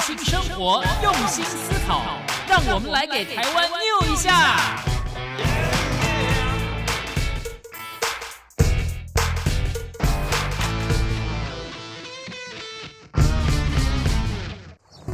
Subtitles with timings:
[0.00, 2.02] 新生活，用心思考，
[2.48, 4.56] 让我们来给台湾 new 一下。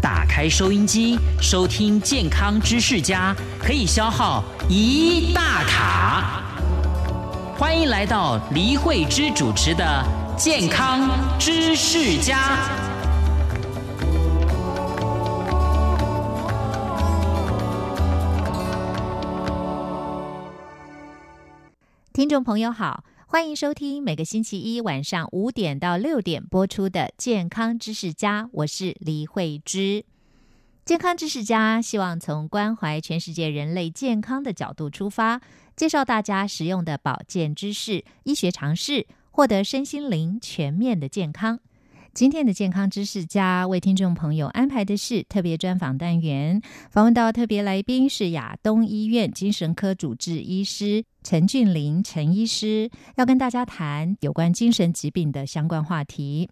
[0.00, 6.42] 打开收音机，收听健康知识家，可以消耗一大卡。
[7.58, 9.84] 欢迎来到黎慧芝主持的
[10.40, 11.10] 《健康
[11.40, 12.36] 知识家》。
[22.26, 30.04] 听众朋友好，欢迎收听每个星期一晚上五点到六点播出的《健康知识家》，我是黎慧芝。
[30.84, 35.40] 健康知识家希望从关怀全世界人类健康的角度出发，
[35.76, 41.60] 介绍大家实用的保健知识、医学常识，获得身心灵全面的健康。
[42.12, 46.60] 今天的健康知识家为听众朋友安排的是特别专访单元，
[46.90, 56.48] 访问到特别来宾是亚东医院精神科主治医师陈俊林陈医师，要跟大家谈有关精神疾病的相关话题。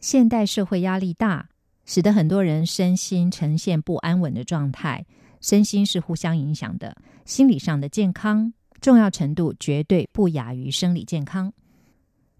[0.00, 1.48] 现代社会压力大，
[1.86, 5.06] 使得很多人身心呈现不安稳的状态，
[5.40, 11.52] 身心是互相影响的，心理上的健康重要程度绝对不亚于生理健康。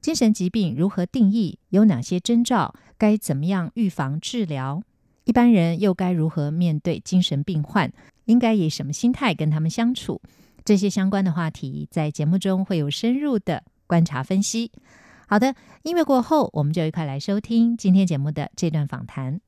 [0.01, 1.57] 精神疾病如何定义？
[1.69, 2.75] 有哪些征兆？
[2.99, 4.83] 该怎么样预防治疗？
[5.23, 7.93] 一般人又该如何面对精神病患？
[8.25, 10.21] 应该以什么心态跟他们相处？
[10.65, 14.71] 这些相关的话题，在节目中会有深入的观察分析。
[15.27, 19.41] 好的，音乐过后，我们就一块来收听今天节目的这段访谈。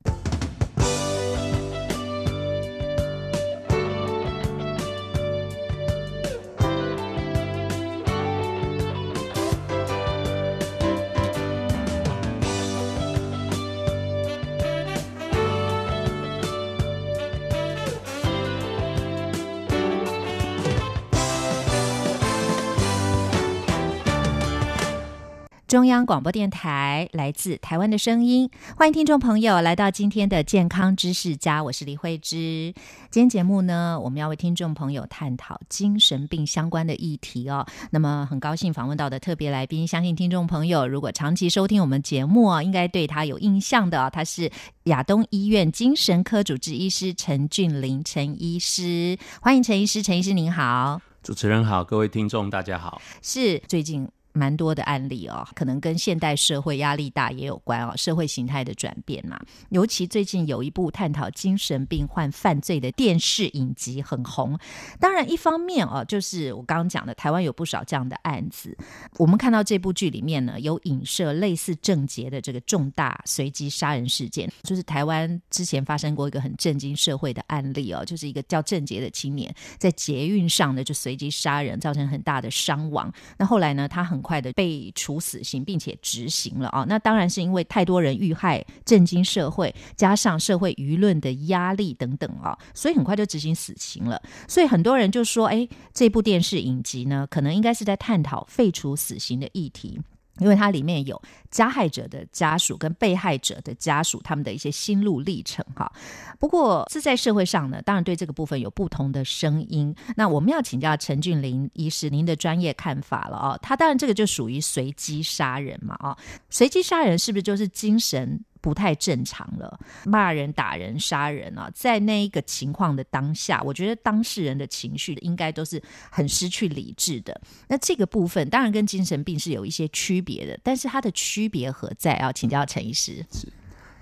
[25.73, 28.47] 中央广播电台来自台湾的声音，
[28.77, 32.71] 欢迎听众朋友来到今天的健康知识家，我是李慧芝。
[33.09, 37.65] 今天节目呢，我们要为听众朋友探讨精神病相关的议题哦。
[37.89, 44.07] 那么很高兴访问到的特别来宾，相信听众朋友如果长期收听我们节目啊，应该对他有印象的。
[44.11, 44.51] 他是
[44.83, 53.01] 亚东医院精神科主治医师陈俊林陈医师，欢迎陈医师，陈医师您好，主持人好，各位听众大家好。
[53.23, 54.07] 是最近。
[54.33, 59.39] 蛮多的案例哦，可能跟现代社会压力大也有关哦，社会形态的转变嘛。
[59.69, 64.57] 尤其最近有一部探讨精神病患犯罪的电视影集很红。
[64.99, 68.75] 当然，一方面哦，就是我刚刚讲的，台湾有不少这样的案子。
[69.17, 83.13] 我们看到这部剧里面呢，有影射类似郑捷的这个重大随机杀人事件，就是台湾之前发生过一个很震惊社会的案例哦，就是一个叫郑捷的青年在捷运上呢就随机杀人，造成很大的伤亡。
[83.37, 86.83] 那后来呢，他很快的被处死刑，并且执行了啊！
[86.87, 94.21] 那当然是因为太多人遇害，震惊社会，加上社会舆论的压力等等啊，所以很快就执行死刑了。
[94.47, 99.99] 所以很多人就说：“哎，这部电视影集呢，可能应该是在探讨废除死刑的议题。”
[100.39, 101.21] 因为它里面有
[101.51, 105.91] 加害者的家属跟被害者的家属他们的一些心路历程哈。
[106.39, 109.95] 不过是在社会上呢，当然对这个部分有不同的声音。
[110.15, 113.59] 那我们要请教陈俊林医师您的专业看法了哦。
[113.61, 116.17] 他当然这个就属于随机杀人嘛啊，
[116.49, 118.43] 随机杀人是不是就是精神？
[118.63, 127.41] 不太正常了，骂人、打人、杀人啊，在那一个情况的当下，我觉得当事人的情绪应该都是很失去理智的。
[127.67, 132.31] 那这个部分当然跟精神病是有一些区别的，但是它的区别何在啊？
[132.31, 133.25] 请教陈医师。
[133.33, 133.49] 是，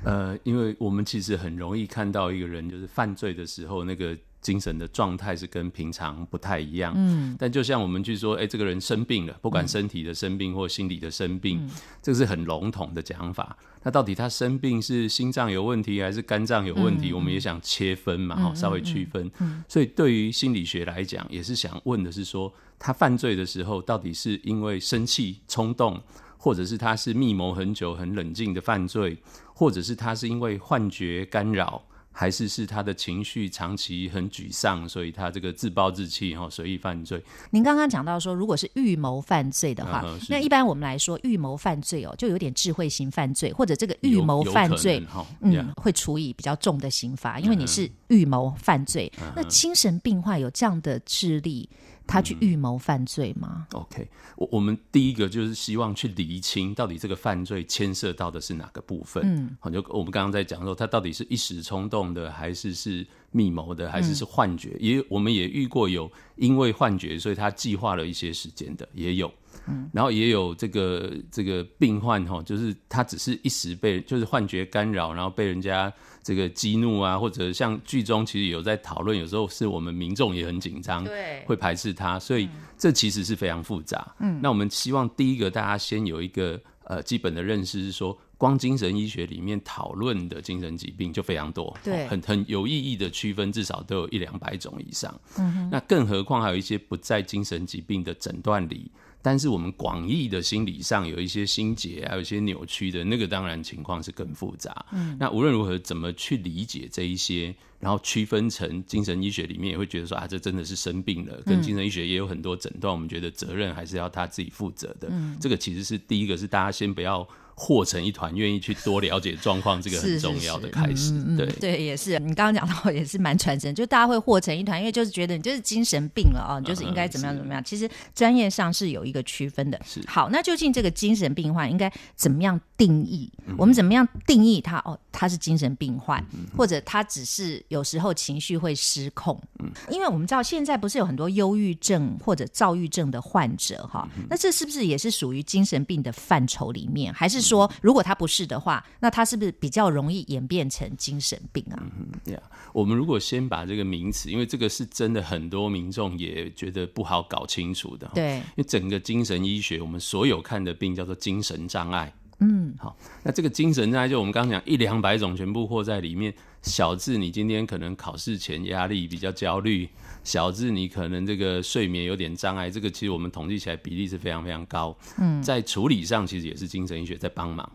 [0.04, 4.16] 呃，因为我们其实很容易看到一个人就是犯罪的时候那个。
[4.42, 11.70] 精神的状态是跟平常不太一样，嗯，但就像我们去说，哎，这个人生病了，不管身体的生病或心理的生病，
[12.02, 13.56] 这个是很笼统的讲法。
[13.84, 17.14] 那到底他生病是心脏有问题还是肝脏有问题？
[17.14, 19.32] 我们也想切分嘛，哈，稍微区分。
[19.68, 26.02] 所以对于心理学来讲，也是想问的是说，他犯罪的时候到底是因为生气冲动，
[26.38, 29.18] 或者是他是密谋很久很冷静的犯罪，
[29.54, 31.84] 或者是他是因为幻觉干扰？
[32.12, 37.24] 还是是他的情绪长期很沮丧，所以他这个自暴自弃哈，随意犯罪。
[37.50, 45.02] 您刚刚讲到说，如果是预谋犯罪的话，那一般我们来说，预谋犯罪哦，就有点智慧型犯罪，或者这个预谋犯罪，
[45.40, 49.12] 嗯，会处以比较重的刑罚，因为你是预谋犯罪。
[49.36, 51.68] 那精神病患有这样的智力，
[52.08, 59.24] 他去预谋犯罪吗？OK，我我们第一个就是希望去厘清到底这个犯罪牵涉到的是哪个部分。
[59.26, 64.76] 嗯，好，就我们刚刚在讲说，他到底是一时冲动的，还是是密谋的，还是是幻觉？
[64.80, 69.32] 也我们也遇过有因为幻觉，所以他计划了一些时间的，也有。
[69.68, 82.48] 嗯，然后也有这个这个病患哈，就是他只是一时被就是幻觉干扰，然后被人家这个激怒啊，或者像剧中其实有在讨论，有时候是我们民众也很紧张，对，会排斥他，所以
[82.78, 84.16] 这其实是非常复杂。
[84.20, 95.14] 嗯，那我们希望第一个大家先有一个呃基本的认识，是说光精神医学里面讨论的精神疾病就非常多，对，很很有意义的区分，至少都有一两百种以上。
[95.38, 98.92] 嗯，那更何况还有一些不在精神疾病的诊断里。
[99.22, 104.86] 但是我们广义的心理上有一些心结，还有一些扭曲的那个，当然情况是更复杂。
[104.92, 115.08] 嗯，那无论如何，怎么去理解这一些，然后区分成精神医学里面也会觉得说啊，这真的是生病了，跟精神医学也有很多诊断，我们觉得责任还是要他自己负责的。
[115.12, 117.28] 嗯，这个其实是第一个，是大家先不要。
[117.62, 121.12] 和成一团，愿意去多了解状况，这个很重要的开始。
[121.38, 127.64] 对对，也是你刚刚讲到， 也是蛮传神，就大家会和成一团，因为就是觉得你就是精神病了哦，就是应该怎么样怎么样。
[127.64, 129.80] 其实专业上是有一个区分的。
[129.86, 133.32] 是好，那究竟这个精神病患应该怎么样定义？
[133.60, 134.80] 我们怎么样定义他？
[134.80, 136.26] 哦，他是精神病患，
[136.58, 139.40] 或者他只是有时候情绪会失控？
[139.60, 147.14] 嗯，因为我们知道现在不是有很多忧郁症或者躁郁症的患者哈，那这是不是也是属于精神病的范畴里面？
[147.14, 147.51] 还是？
[147.52, 151.76] 说，如果他不是的话，那他是不是比较容易演变成精神病啊？
[151.82, 152.42] 嗯，呀，
[152.74, 158.10] 我们如果先把这个名词，因为这个是真的，很多民众也觉得不好搞清楚的。
[158.16, 162.14] 对，因为整个精神医学，我们所有看的病叫做精神障碍。
[162.40, 166.34] 嗯，好，那这个精神障碍就我们刚刚讲一两百种全部或在里面。
[166.64, 169.90] 小至你今天可能考试前压力比较焦虑，
[170.24, 174.98] 小至你可能这个睡眠有点障碍，这个其实我们统计起来比例是非常非常高。
[175.18, 177.70] 嗯，在处理上其实也是精神医学在帮忙。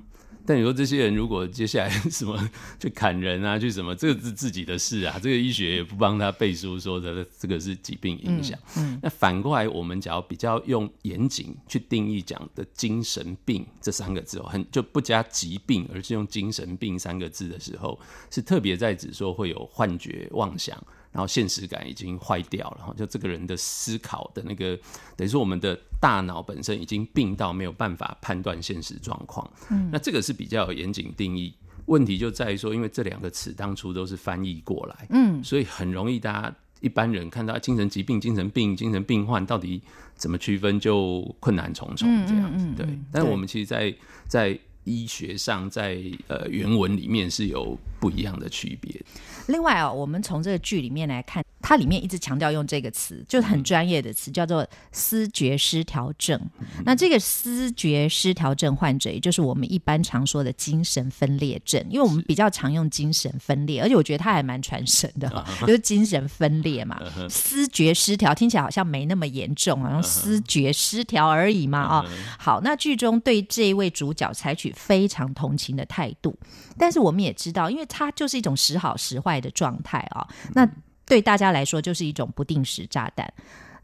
[0.49, 2.39] 但你说这些人如果接下来 什么
[2.79, 8.57] 去砍人啊，去什么，这个是自己的事啊，这个医学也不帮他背书说的这个是疾病影响。
[8.77, 17.99] 嗯，那反过来，我们只要比较用严谨去定义讲的精神病这三个字哦，很就不加疾病，而是用精神病三个字的时候，
[18.31, 20.81] 是特别在指说会有幻觉、妄想。
[21.17, 24.79] 然后现实感已经坏掉了，哈，就这个人的思考的那个，
[25.17, 29.51] 等于说我们的大脑本身已经病到没有办法判断现实状况。
[29.71, 31.55] 嗯，那这个是比较有严谨定义。
[31.87, 39.81] 问题就在于说，因为这两个词当初都是翻译过来，嗯，所以很容易大家一般人看到精神疾病、精神病、精神病患到底
[40.17, 42.69] 怎么区分，就困难重重这样子。
[42.77, 43.95] 对，但是我们其实，在
[44.29, 45.99] 在医学上，在
[46.29, 49.01] 呃原文里面是有不一样的区别。
[49.47, 51.45] 另外啊，我们从这个剧里面来看。
[51.63, 56.41] 它里面一直强调用这个词，就是很专业的词，叫做思觉失调症。
[56.85, 65.29] 那这个思觉失调症患者，也就是我们一般常说的精神分裂症，因为我们比较常用精神分裂，而且我觉得它还蛮传神的，
[65.67, 67.01] 就是精神分裂嘛。
[67.29, 71.81] 思觉失调听起来好像没那么严重，好像思觉失调而已嘛。
[71.81, 72.07] 啊，
[72.39, 76.39] 好，那剧中对这一位主角采取非常同情的态度，
[76.79, 80.69] 但是我们也知道，因为他就是一种时好时坏的状态啊，那。
[81.09, 83.33] 对大家来说，就是一种不定时炸弹。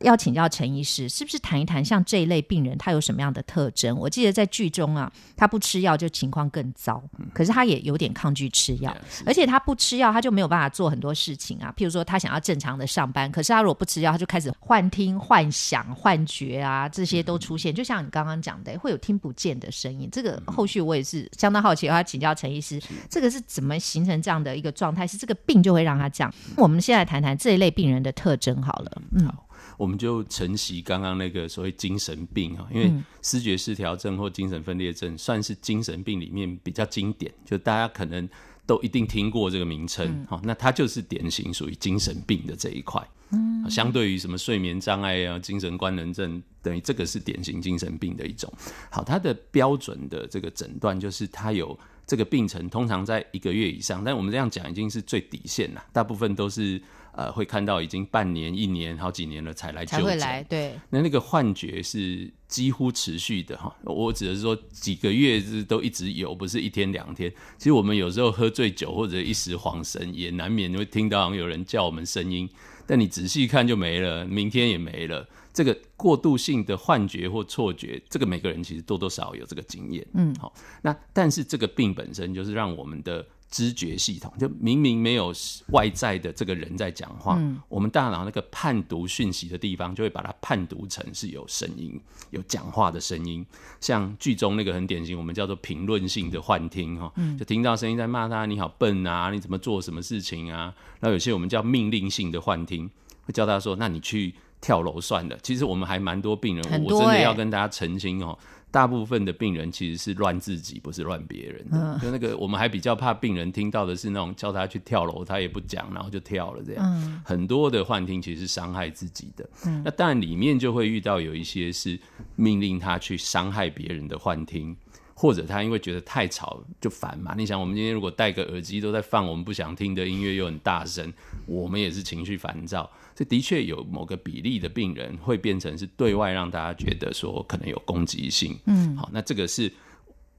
[0.02, 3.96] 要请教陈医师，是不是谈一谈像这一类病人，他有什么样的特征？
[3.98, 7.02] 我记得在剧中啊，他不吃药就情况更糟，
[7.32, 8.94] 可是他也有点抗拒吃药，
[9.24, 11.72] 而且他不吃药，他就没有办法做很多事情啊。
[11.76, 17.74] 譬如说，他想要正常的上班，可是他如果不吃药，他就开始幻听、幻想、幻觉啊，这些都出现。
[17.74, 20.08] 就像你刚刚讲的，会有听不见的声音。
[20.10, 25.06] 这个后续我也是相当好奇，要请教陈医师，这个是怎么形成这样的一个状态？
[25.06, 26.32] 是这个病就会让他这样？
[26.56, 29.02] 我们先来谈谈这一类病人的特征好了。
[29.12, 29.32] 嗯。
[29.76, 38.28] 我们就承袭刚刚那个所谓精神病啊，因为思觉失调症或精神分裂症算是精神病里面比较经典，就大家可能
[38.66, 40.24] 都一定听过这个名称。
[40.28, 43.02] 好，那它就是典型属于精神病的这一块。
[43.30, 48.52] 嗯，相对于什么睡眠障碍啊、精神官能症，等于这个是典型精神病的一种。
[48.90, 51.76] 好，它的标准的这个诊断就是它有
[52.06, 56.80] 这个病程，通常在一个月以上，但我们这样讲已经是最底线了，大部分都是。
[57.14, 60.74] 呃，会看到已经半年、一年、好几年了才来就诊，对。
[60.88, 67.30] 那那个幻觉是几乎持续的哈，我指的是说几个月是都一直有，不是一天两天。
[67.58, 72.48] 其实我们有时候喝醉酒或者一时恍神，也难免会听到有人叫我们声音，
[72.86, 75.28] 但你仔细看就没了，明天也没了。
[75.52, 80.54] 这个过渡性的幻觉或错觉，这个每个人其实多多少少有这个经验，嗯，好。
[80.80, 83.26] 那但是这个病本身就是让我们的。
[83.52, 85.30] 知觉系统，就明明没有
[85.68, 93.44] 外在的这个人在讲话，我们大脑那个判读讯息的地方，就会把它判读成是有声音、有讲话的声音。
[93.78, 102.90] 像剧中那个很典型，我们叫做评论性的幻听哈，就听到声音在骂他：“你好笨啊，你怎么做什么事情啊？”然后有些我们叫命令性的幻听，
[103.26, 108.38] 会叫他说：“那你去跳楼算了。”其实我们还蛮多病人，我真的要跟大家澄清哦。
[108.72, 112.00] 大部分的病人其实是乱自己，不是乱别人的。
[112.02, 117.22] 就那个，我们还比较怕病人听到的是那种叫他去跳楼，他也不讲，然后就跳了这样。
[117.24, 119.48] 很多的幻听其实是伤害自己的。
[119.84, 121.96] 那当然里面就会遇到有一些是
[122.34, 124.76] 命令他去伤害别人的幻听。
[125.14, 127.32] 或者他因为觉得太吵就烦嘛？
[127.36, 131.12] 你想，我们今天如果戴个耳机都在放我们不想听的音乐，又很大声，
[131.46, 132.90] 我们也是情绪烦躁。
[133.14, 138.58] 这的确有某个比例的病人会变成是对外让大家觉得说可能有攻击性。
[138.66, 139.70] 嗯，好，那这个是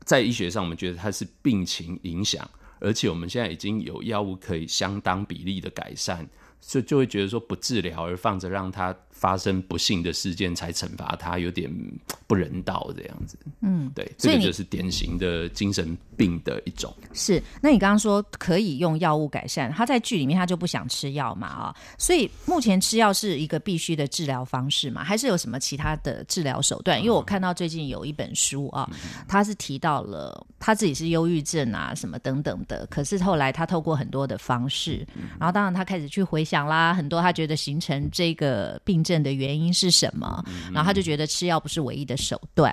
[0.03, 2.49] 在医学上我们觉得它是病情影响，
[2.79, 6.27] 而且我们现在已经有药物可以相当比例的改善。
[6.65, 11.69] 就就会觉得说不治疗而放着让他发生不幸的事件才惩罚他，有点
[12.25, 13.37] 不人道这样子。
[13.61, 16.93] 嗯，对，这个就是典型的精神病的一种。
[17.13, 21.75] 是，那你刚刚说可以用药物改善，他在剧里面他就不想吃药嘛啊？
[21.97, 25.03] 所以目前吃药是一个必须的治疗方式嘛？
[25.03, 26.99] 还是有什么其他的治疗手段？
[26.99, 28.89] 因为我看到最近有一本书啊，
[29.27, 35.05] 他是提到了他自己是忧郁症啊什么等等的，可是后来他透过很多的方式，
[35.39, 36.43] 然后当然他开始去回。
[36.53, 42.71] 讲啦，很多他觉得形成这个病症的原因是什么，然后他就觉得吃药不是唯一的手段。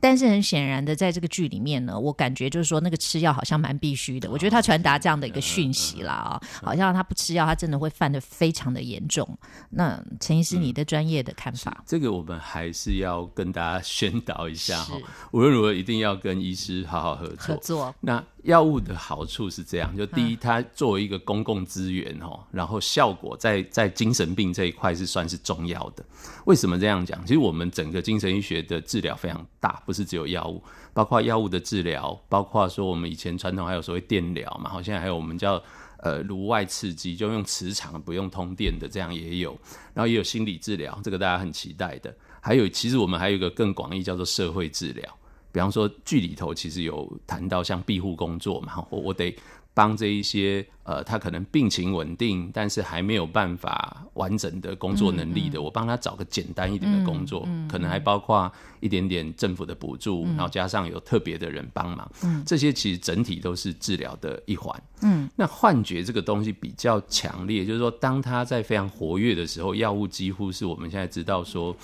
[0.00, 4.30] 但是很显然的，在这个剧里面呢，我感觉就是说那个吃药好像蛮必须的。
[4.30, 9.28] 我觉得他传达这样的一个讯息啦啊，好像他不吃药，他真的会犯的非常的严重。
[9.68, 11.84] 那陈医师，你的专业的看法？
[11.86, 14.96] 这个我们还是要跟大家宣导一下哈，
[15.32, 17.36] 无论如何一定要跟医师好好合作。
[17.36, 17.94] 合作。
[18.00, 23.17] 那药物的好处是这样，就第一，它作为一个公共资源哦，然后效。
[23.20, 26.04] 果在在精神病这一块是算是重要的。
[26.46, 27.20] 为什么这样讲？
[27.26, 35.62] 其实我们整个精神医学的治疗非常大，不是只有药物，包括药物的治疗，包括说我们以前传统还有所谓电疗嘛，好，现在还有我们叫
[35.98, 39.56] 呃颅外刺激，就用磁场不用通电的，这样也有。
[39.92, 42.14] 然后也有心理治疗，这个大家很期待的。
[42.40, 45.18] 还有，其实我们还有一个更广义叫做社会治疗，
[45.52, 49.36] 比方说剧里头其实有谈到像庇护工作嘛，我我得。
[49.78, 62.10] 帮这一些呃，他可能病情稳定，但是还没有办法完整的工作能力的，我帮他找个简单一点的工作，可能还包括一点点政府的补助，然后加上有特别的人帮忙，
[62.44, 64.82] 这些其实整体都是治疗的一环。
[65.02, 71.76] 嗯，那幻觉这个东西比较强烈，就是说当他在非常活跃的时候，药物几乎是我们现在知道说。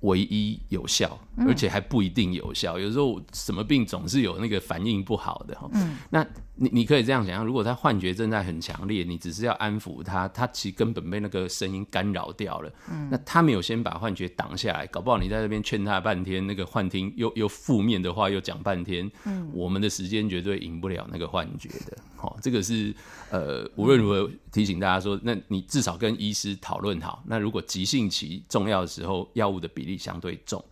[0.00, 2.78] 唯一有效，而且还不一定有效。
[2.78, 5.68] 有时候什么病总是有那个反应不好的哈。
[5.72, 6.24] 嗯，那
[6.58, 12.72] 你你可以这样想象，如果他幻觉正在很强烈，你只是要安抚他，他其实根本被那个声音干扰掉了。
[12.90, 19.10] 嗯，那他没有先把幻觉挡下来，搞不好你在那边劝他半天，那个幻听又又负面的话又讲半天。
[19.24, 21.96] 嗯，我们的时间绝对赢不了那个幻觉的。
[22.16, 22.94] 好，这个是
[23.30, 27.22] 呃无论如何提醒大家说，那你至少跟医师讨论好。
[27.26, 30.64] 那如果急性期重要的时候，药物的比例相对重，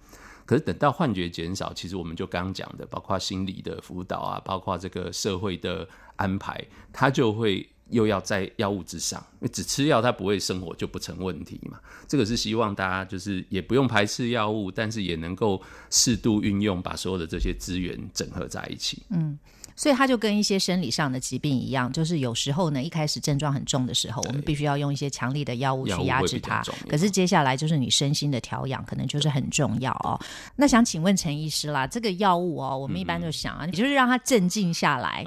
[0.47, 11.79] 可是等到幻觉减少，其实我们就刚刚讲的，包括心理的辅导啊，包括这个社会的安排，它就会又要在药物之上，因为只吃药它不会生活就不成问题嘛。
[12.07, 15.61] 这个是希望大家就是也不用排斥药物，但是也能够
[15.91, 19.03] 适度运用，把所有的这些资源整合在一起。
[19.11, 19.39] 嗯。
[19.77, 26.63] 所以它就跟一些生理上的疾病一样，就是有时候呢，一开始症状很重的时候，我们必须要用一些强力的药物去压制它。
[26.89, 30.19] 可是接下来就是你身心的调养，可能就是很重要哦。
[30.57, 35.25] 那想请问陈医师啦，这个药物哦，我们一般就想啊，你就是让他镇静下来，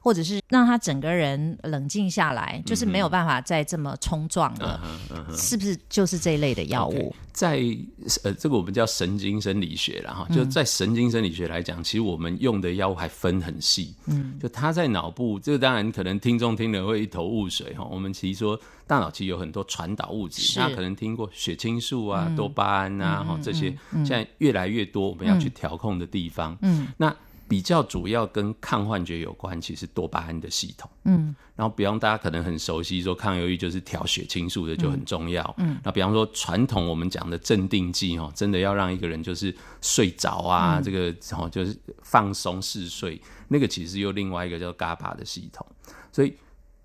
[0.00, 4.80] 或者是让他整个人冷静下来，就是没有办法再这么冲撞了，
[5.36, 7.14] 是不是就是这一类的药物？
[7.32, 7.60] 在
[8.22, 13.83] 呃，这个我们叫神经生理学了哈，就在神经生理学来讲，其实我们用的药物还分很细。
[14.06, 17.84] 嗯，就它在脑部，这个当然可能听众听了会一头雾水哈。
[17.90, 26.56] 我们其实说大脑其实有很多传导物质，大家可能听过血清素啊、多巴胺啊哈这些，现在越来越多我们要去调控的地方。
[26.62, 27.14] 嗯，那。
[27.48, 30.90] 比较主要跟抗幻觉有关，其实多巴胺的系统。
[31.04, 35.54] 嗯，然后比方大家可能很熟悉，说抗忧郁就是调血清素的就很重要。
[35.58, 45.66] 嗯，那比方说传统我们讲的镇定剂哦，真的要让一个人就是睡着啊，这个哦就是放松嗜睡，那个其实又另外一个叫 GABA 的系统，
[46.10, 46.34] 所以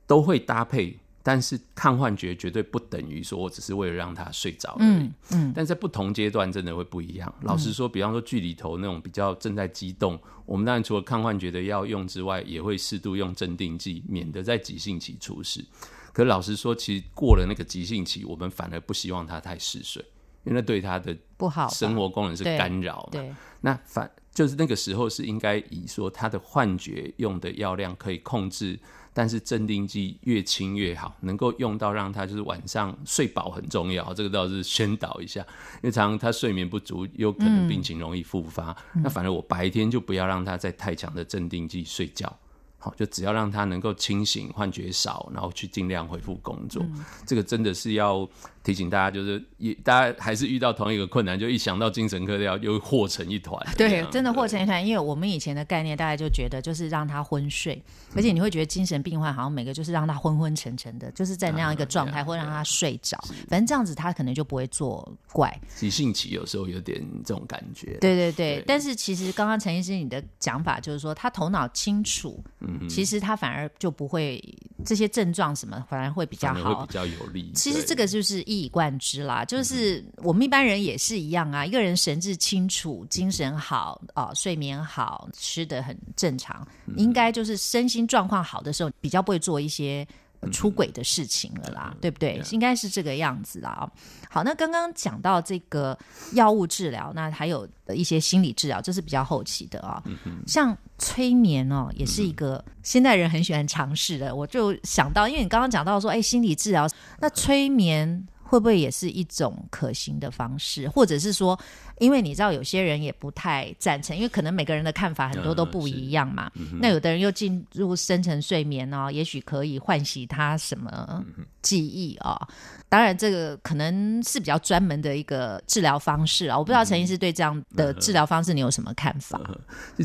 [0.05, 5.11] 都会搭配但是抗幻觉绝对不等于说我只是为了让他睡着而已。
[5.31, 7.33] 嗯，但在不同阶段真的会不一样。
[7.41, 15.63] 老实说，比方说剧里头那种比较正在激动，我们当然除了抗幻觉的药用之外，也会适度用镇定剂，免得在急性期出事。
[16.11, 20.03] 可老实说，其实过了那个急性期，我们反而不希望他太嗜睡，
[20.43, 23.37] 因为那对他的不好生活功能是干扰嘛。
[23.61, 28.79] 那反就是那个时候是应该以说他的幻觉用的药量可以控制。
[29.11, 35.41] 但是镇定剂越轻越好，能够用到让他就是晚上睡饱很重要，这个倒是宣导一下。
[35.41, 38.73] 因为常常他睡眠不足，有可能病情容易复发。
[39.03, 42.33] 那反正我白天就不要让他在太强的镇定剂睡觉，
[42.79, 46.83] 好，就只要让他能够清醒，幻觉少，然后去尽量恢复工作。
[47.27, 48.27] 这个真的是要。
[48.61, 53.57] 提醒大家，就是也大家还是遇到同一个困难，就一想到精神科要又和成一团。
[53.77, 54.85] 对，真的和成一团。
[54.85, 57.81] 因为我们以前的概念，大家就觉得就是让他昏睡，
[58.13, 63.17] 而且你会觉得精神病患好像每个就是让他昏昏沉沉的，就是在那样一个状态，会让他睡着。
[63.47, 65.57] 反正这样子他可能就不会作怪。
[65.75, 67.97] 急性期有时候有点这种感觉。
[68.01, 72.43] 对对对，但是其实刚刚陈医师你的讲法就是说，他头脑清楚，
[72.81, 74.43] 嗯，其实他反而就不会
[74.85, 77.51] 这些症状什么，反而会比较好，比较有利。
[77.53, 78.39] 其实这个就是。
[78.49, 81.63] 一以贯之啦，就是我们一般人也是一样啊。
[81.63, 90.07] 一个人神志清楚、精神好啊，睡眠好，吃的很正常，应该就是身心状况好的时候，比较不会做一些
[90.51, 92.41] 出轨的事情了啦，对不对？
[92.51, 93.89] 应该是这个样子啦。
[94.29, 95.97] 好，那刚刚讲到这个
[96.33, 100.01] 药物治疗，那还有一些心理治疗，这是比较后期的啊。
[100.47, 104.33] 像催眠哦，也是一个现代人很喜欢尝试的。
[104.33, 106.87] 我就想到，因为你刚刚讲到说，哎，心理治疗，
[107.19, 108.27] 那催眠。
[108.41, 111.55] 会不会也是一种可行的方式，或者是说，
[111.99, 116.51] 因为你知道有些人也不太赞成，因为可能每个人的看法很多都不一样嘛。
[116.79, 121.23] 那有的人又进入深层睡眠哦，也许可以唤醒他什么
[121.61, 122.47] 记忆啊。
[122.87, 126.57] 当然，这个可能是比较专门的一个治疗方式啊。
[126.57, 129.39] 我不知道陈医师对这样的治疗方式你有什么看法？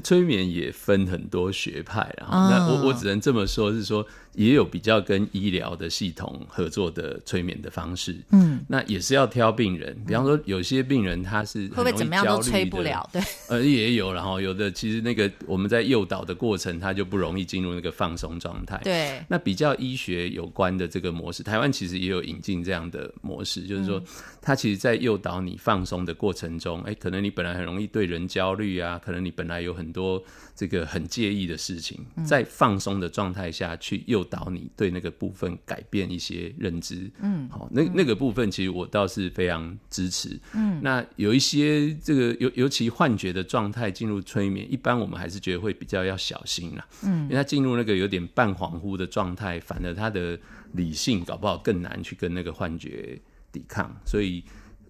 [0.03, 2.51] 催眠也分很多学派啊。
[2.51, 4.07] 那我我只能这么说，是说。
[4.35, 9.97] 也有比较跟医疗的系统合作的催眠的方式，嗯，那也是要挑病人。
[10.05, 13.09] 比方说，有些病人他是会不会怎么样都催不了？
[13.13, 18.81] 对，呃，也有，然后有的其实那个我们在诱导的过程，他就不容易进入那个放松状态。
[18.83, 24.03] 对，那比较医学有关的这个模式，台湾其实也有引进这样的模式，就是说，
[24.41, 30.23] 它其实，在诱导你放松的过程中，哎，可能你本来很容易对人焦虑啊，可能你本来有很多
[30.55, 34.23] 这个很介意的事情，在放松的状态下去诱。
[34.25, 50.37] 导你对那个部分改变一些认知，嗯，好，那那个部分其实我倒是非常支持，嗯，那有一些这个尤尤其幻觉的状态进入催眠，一般我们还是觉得会比较要小心啦，嗯，因为他进入那个有点半恍惚的状态，反而他的
[50.73, 53.17] 理性搞不好更难去跟那个幻觉
[53.53, 54.43] 抵抗，所以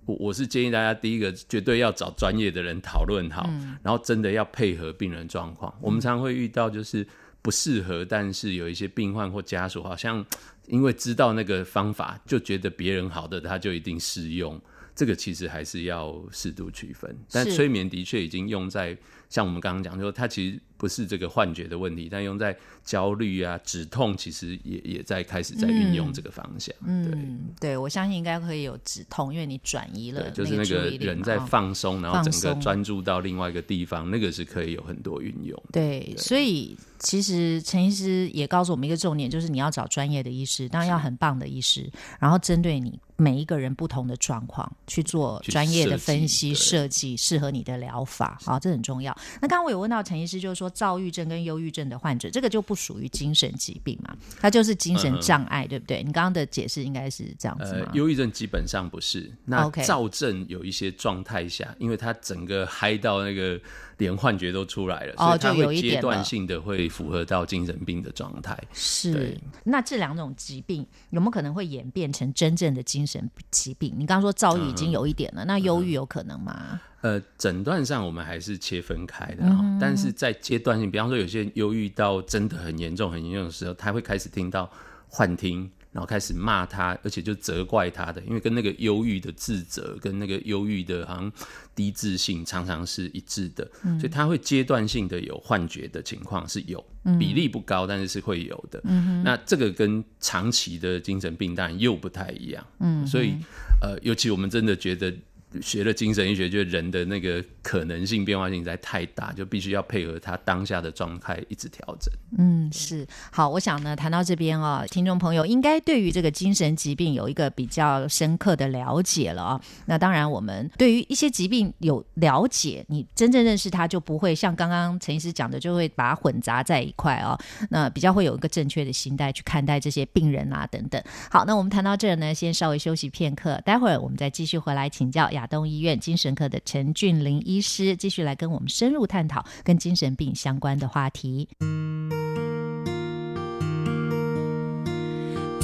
[0.07, 3.49] 我我是建议大家第一个绝对要找专业的人讨论好，
[3.83, 7.07] 然后真的要配合病人状况，我们常会遇到就是。
[7.45, 10.25] 不适合，但是有一些病患或家属好像
[10.67, 14.59] 因为知道那个方法，就觉得别人好的他就一定适用。
[14.95, 17.15] 这个其实还是要适度区分。
[17.31, 18.97] 但催眠的确已经用在
[19.29, 20.61] 像我们刚刚讲，说它其实。
[20.85, 26.77] 不是这个幻觉的问题，但用在焦虑啊、止痛，其实也也在开始在运用这个方向。
[26.85, 35.59] 嗯，对，我相信应该可以有止痛，因为你转移了，就是那个人在放松，然后整个专注到另外一个地方，那个是可以有很多运用。
[35.73, 48.39] 对，所以其实陈医师也告诉我们一个重点，就是你要找专业的医师，当然要很棒的医师，然后针对你每一个人不同的状况去做专业的分析设计，适合你的疗法。
[48.45, 49.17] 啊，这很重要。
[49.41, 50.71] 那刚刚我有问到陈医师，就是说。
[50.75, 54.15] 躁郁症跟忧郁症的患者，这个就不属于精神疾病嘛？
[54.41, 56.03] 它就是精神障碍，对不对？
[56.03, 57.91] 你刚刚的解释应该是这样子吗？
[57.95, 59.31] 忧郁症基本上不是。
[59.45, 63.59] 那躁症有一些状态下，因为它整个嗨到那个
[63.99, 68.59] 连幻觉都出来了，所以它会阶段性的会符合到精神病的状态。
[68.73, 69.39] 是。
[69.65, 73.95] 那这两种疾病有没有可能会演变成真正的精神疾病？
[73.97, 76.81] 你刚刚说躁郁已经有一点了，那忧郁有可能吗？
[77.01, 79.45] 呃，诊断上我们还是切分开的，
[79.79, 84.71] 但是在阶段性，比方说有些人忧郁到真的很严重、很严重的时候，他会开始听到
[85.07, 91.33] 幻听，然后开始骂他，而且就责怪他的，因为跟那个忧郁的自责跟那个忧郁的好像
[91.73, 93.65] 低自信常常是一致的，
[93.99, 96.85] 所以他会阶段性的有幻觉的情况是有，
[97.17, 98.83] 比例不高，但是是会有的。
[99.25, 103.37] 那这个跟长期的精神病当然又不太一样，嗯，所以
[103.81, 105.15] 呃，尤其我们真的觉得。
[105.63, 112.13] 学了精神医学，就人的那个可能性变化性在太大，就必须要配合他当下的状态一直调整。
[112.39, 113.49] 嗯，是好。
[113.49, 119.61] 我想呢，谈到这边哦，听众朋友应该对于这个精神疾病有一个比较深刻的了解了啊。
[119.87, 127.39] 那当然，我们对于一些疾病有了解，你真正认识它，就不会像刚刚陈医师讲的，就会把它混杂在一块哦。
[127.71, 131.01] 那比较会有一个正确的心态去看待这些病人啊等等。
[131.31, 141.49] 好，那我们谈到这儿呢，先稍微休息片刻，待会儿我们再继续回来请教东医院精神科的陈俊林医师，继续来跟我们深入探讨跟精神病相关的话题。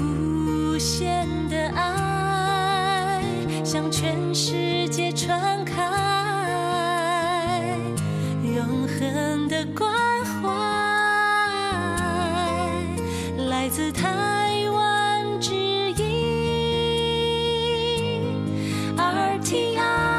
[0.00, 3.22] 无限的爱
[3.64, 5.74] 向全世界传开，
[8.42, 9.92] 永恒的关
[10.24, 10.48] 怀
[13.48, 14.39] 来自台
[19.50, 20.09] 气呀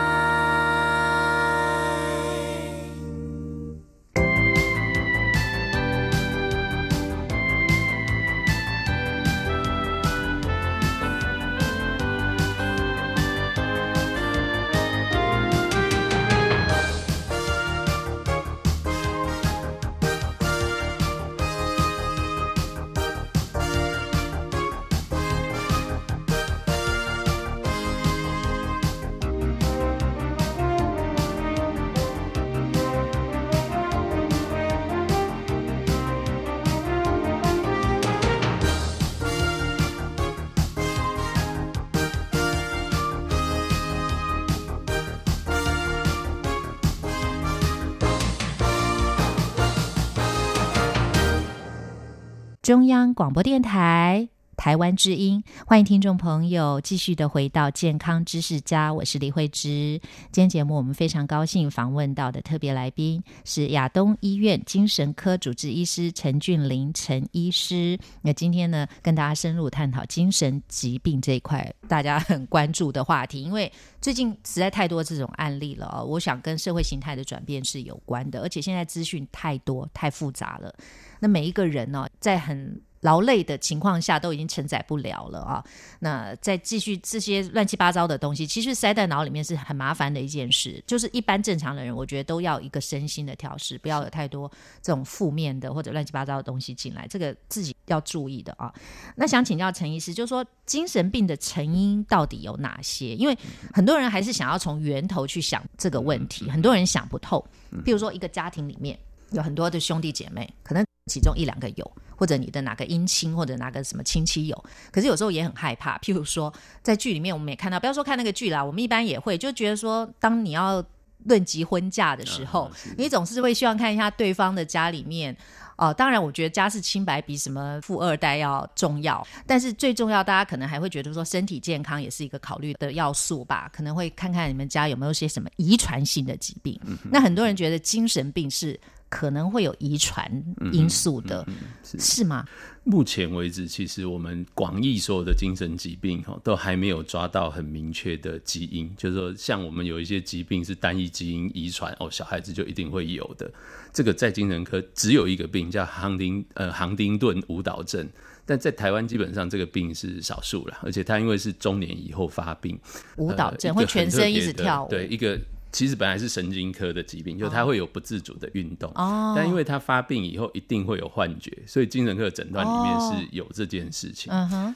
[52.71, 54.29] 中央广播电台。
[54.55, 59.99] 台湾之音，欢迎听众朋友继续的回到健康知识家，我是李慧芝。
[60.31, 67.99] 今天节目我们非常高兴访问到的特别来宾是亚东医院精神科主治医师陈俊林陈医师。
[68.21, 76.05] 那今天呢，跟大家深入探讨精神疾病这一块大家很关注的话题，因为最近实在太多这种案例了哦。
[76.05, 80.73] 我想跟社会形态的转变是有关的，而且现在资讯太多太复杂了。
[81.21, 85.63] 那每一个人呢，在很劳累的情况下都已经承载不了了啊！
[85.99, 90.83] 那再继续这些乱七八糟的东西，其实塞在脑里面是很麻烦的一件事。
[90.85, 94.47] 就是一般正常的人，我觉得都要一个身心的调试，不要有太多
[94.83, 98.71] 这种负面的或者乱七八糟的东西进来，这个自己要注意的啊。
[99.15, 103.15] 那想请教陈医师，就是说精神病的成因到底有哪些？
[103.15, 103.35] 因为
[103.73, 107.43] 很多人还是想要从源头去想这个问题，很多人想不透。
[107.83, 108.99] 譬如说，一个家庭里面
[109.31, 111.91] 有很多的兄弟姐妹，可能其中一两个有。
[112.15, 115.97] 或者你的哪个姻亲或者哪个什么亲戚有，可是有时候也很害怕。
[115.97, 120.85] 譬如说，在剧里面我们也看到，不要说看那个剧啦，我们一般也会就觉得说，当你要
[121.23, 125.35] 论及婚嫁的时候，你总是会希望看一下对方的家里面。
[125.77, 129.25] 哦，当然，我觉得家世清白比什么富二代要重要。
[129.47, 133.67] 但是最重要，大家可能还会觉得说，身体健康也是一个考虑的要素吧？
[133.73, 136.79] 可能会看看你们家有没有些什么遗传性的疾病。
[137.09, 138.79] 那很多人觉得精神病是。
[139.11, 140.31] 可能会有遗传
[140.71, 141.45] 因素的，
[141.83, 142.45] 是吗？
[142.85, 148.89] 目前为止，其实我们广义所有的精神疾病哈，都还没有抓到很明确的基因。
[148.95, 153.51] 就是说，像我们有一些疾病是单一基因遗传，哦，小孩子就一定会有的。
[153.91, 158.07] 这个在精神科只有一个病叫杭丁呃杭丁顿舞蹈症，
[158.45, 162.79] 但在台湾基本上这个病是少数了，而且它因为是中年以后发病，
[163.17, 165.37] 舞蹈症会全身一直跳舞，对一个。
[165.71, 168.91] 其实本来是神经科的疾病，就他会有不自主的运动，
[169.35, 174.31] 但因为他发病以后一定会有幻觉，所以精神科的诊断里面是有这件事情。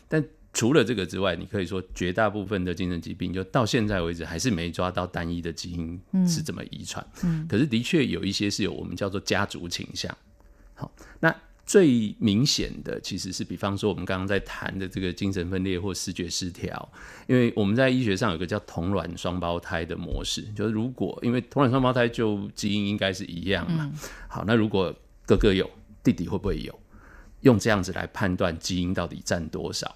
[0.07, 7.05] 但除了这个之外，你可以说绝大部分的精神疾病，就到现在为止还是没抓到单一的基因是怎么遗传。
[7.23, 10.15] 嗯可是的确有一些是有我们叫做家族倾向。
[10.73, 11.35] 好，那。
[11.65, 16.91] 最明显的其实是，比方说我们刚刚在谈的这个精神分裂或视觉失调，
[17.27, 23.91] 因为我们在医学上有个叫同卵双胞胎的模式，就是如果因为同卵双胞胎就基因应该是一样嘛，
[24.27, 25.69] 好，那如果哥哥有，
[26.03, 26.79] 弟弟会不会有？
[27.41, 29.95] 用这样子来判断基因到底占多少？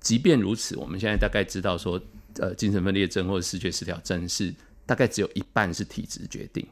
[0.00, 2.00] 即便如此，我们现在大概知道说，
[2.38, 4.52] 呃，精神分裂症或者视觉失调症是
[4.84, 6.66] 大概只有一半是体质决定。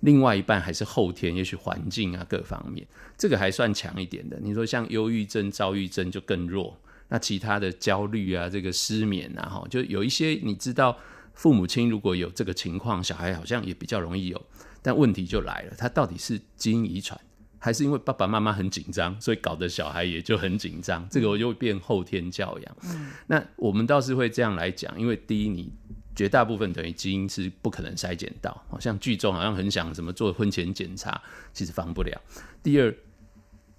[0.00, 2.86] 另外一半还是后天，也许环境啊各方面，
[3.18, 4.38] 这个还算强一点的。
[4.40, 6.80] 你说像忧郁症、躁郁症就更弱。
[7.08, 10.96] 那其他的焦虑啊，这个失眠啊，哈，就有一些你知道，
[11.34, 14.40] 父母亲如果有这个情况，小孩好像也比较容易有。
[14.80, 17.20] 但问题就来了，他到底是基因遗传，
[17.58, 21.06] 还是因为爸爸妈妈很紧张，所以搞得小孩也就很紧张？
[21.10, 22.76] 这个我就变后天教养。
[22.84, 25.72] 嗯，那我们倒是会这样来讲，因为第一你。
[26.16, 32.20] 绝大部分等于基因是不可能筛检到，好像剧中好像很想什么做婚前检查，其实防不了。
[32.60, 32.92] 第二，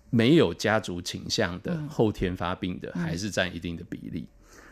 [0.09, 4.27] 没有家族倾向的后天发病的，还是占一定的比例。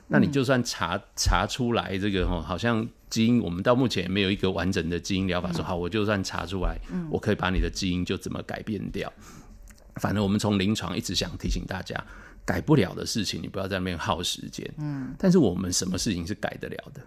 [0.07, 6.77] 那你就算查查出来这个哈，好像基因，我们到目前也没有一个完整的基因疗法说好，我就算查出来，
[7.09, 9.11] 我可以把你的基因就怎么改变掉。
[9.95, 12.01] 反正我们从临床一直想提醒大家，
[12.45, 14.65] 改不了的事情，你不要在那边耗时间。
[14.77, 17.01] 嗯，但是我们什么事情是改得了的？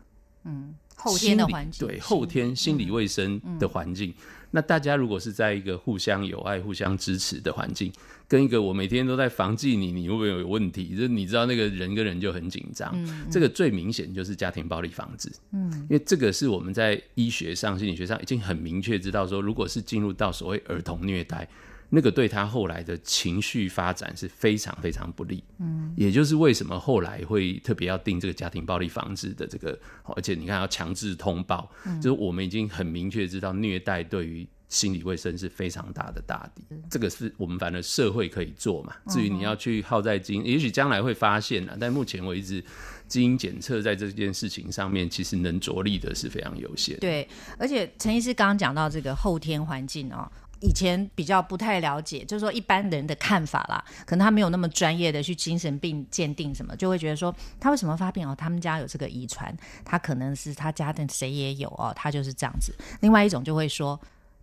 [0.45, 4.13] 嗯，后天的环境，对后天心理卫生的环境。
[4.51, 7.93] 那大家如果是在一个互相友爱、互相支持的环境，
[8.27, 10.95] 跟一个我每天都在防忌你，你会不会有问题？
[10.95, 12.95] 就是你知道那个人跟人就很紧张。
[13.31, 15.31] 这个最明显就是家庭暴力防治。
[15.53, 21.49] 嗯，因为这个是我们在医学上、心理学上已经很明确知道说，如果是进入到所谓儿童虐待。
[21.93, 31.69] 那个对他后来的情绪发展是非常非常不利，嗯，也就是为什么后来会特别要定这个家庭暴力防治的这个，而且你看要强制通报，
[32.01, 38.95] 就是我们已经很明确知道虐待对于心理卫生是非常大的大敌，这个是我们反正社会可以做嘛。
[39.09, 42.65] 至于你要去耗在基因，也许将来会发现啊，但目前为止
[43.09, 46.97] 基因检测在这件事情上面其实能着力的是非常有限。
[47.01, 50.31] 对，而且陈医师刚刚讲到这个后天环境哦。
[50.61, 62.75] 以前比较不太了解，就是说一般人的看法啦，可能他没有那么专业的去精神病鉴定什么，就会觉得说他为什么发病哦，他们家有这个遗传，他可能是他家的谁也有哦，他就是这样子。
[63.01, 64.01] 另外一种就会说。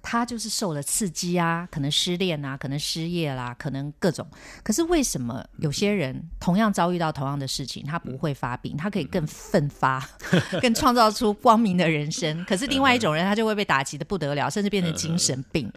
[0.10, 4.26] 他就是受了刺激啊，可能失恋啊，可能失业啦，可能各种。
[4.63, 10.02] 可是为什么有些人同样遭遇到同样的事情，他不会发病，他可以更奋发，
[10.62, 12.41] 更创造出光明的人生？
[12.46, 15.70] 可是另外一种人，他就会被打击的不得了，甚至变成精神病。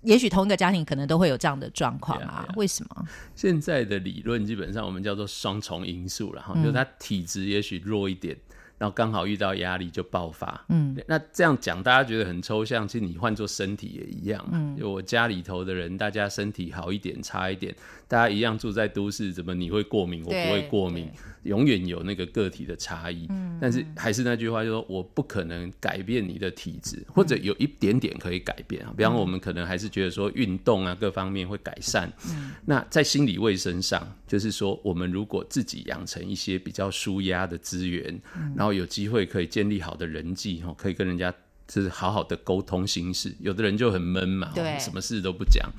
[0.00, 2.48] 也许同一个家庭可能都会有这样的状况啊？
[2.56, 3.06] 为什么？
[3.34, 8.34] 现在的理论基本上我们叫做双重因素了哈，就是他体质也许弱一点。
[8.84, 17.74] 然后刚好遇到压力就爆发，嗯，那这样讲大家觉得很抽象，其实你换做身体也一样，嗯，就我家里头的人，大家身体好一点差一点，
[18.06, 21.10] 大家一样住在都市，怎么你会过敏，我不会过敏？
[21.44, 28.92] 永远有那个个体的差异，嗯，但是还是那句话，就是说我不可能改变你的体质，或者有一点点可以改变啊。
[28.96, 38.20] 比方我们可能还是觉得说运动啊各方面会改善，嗯，那在心理卫生上，就是说我们如果自己养成一些比较舒压的资源，
[38.56, 41.32] 然后有机会可以建立好的人际，哈，可以跟人家
[41.68, 43.34] 就是好好的沟通心事。
[43.40, 45.70] 有的人就很闷嘛，对，什么事都不讲，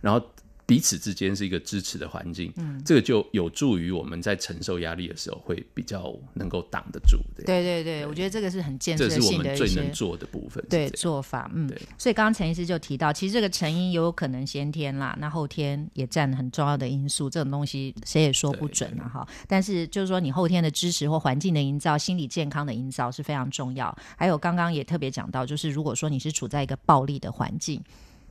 [0.00, 0.33] 然后。
[0.66, 7.18] 彼此之间是一个支持的环境，嗯，这个就有助于我们在承受压力的时候会比较能够挡得住。
[7.36, 10.64] 对对对，我觉得这个是很建设性的最能做的部分。
[10.70, 11.78] 对做法，嗯，对。
[11.98, 17.28] 所以刚刚陈医师就提到，其实这个成因有可能先天啦，那后天也占很重要的因素。
[17.28, 19.26] 这种东西谁也说不准了哈。
[19.46, 23.94] 但是就是说，你后天的支持或环境的营造、心理健康的营造是非常重要。
[24.16, 27.82] 还有刚刚也特别讲到，就是如果说你是处在一个暴力的环境。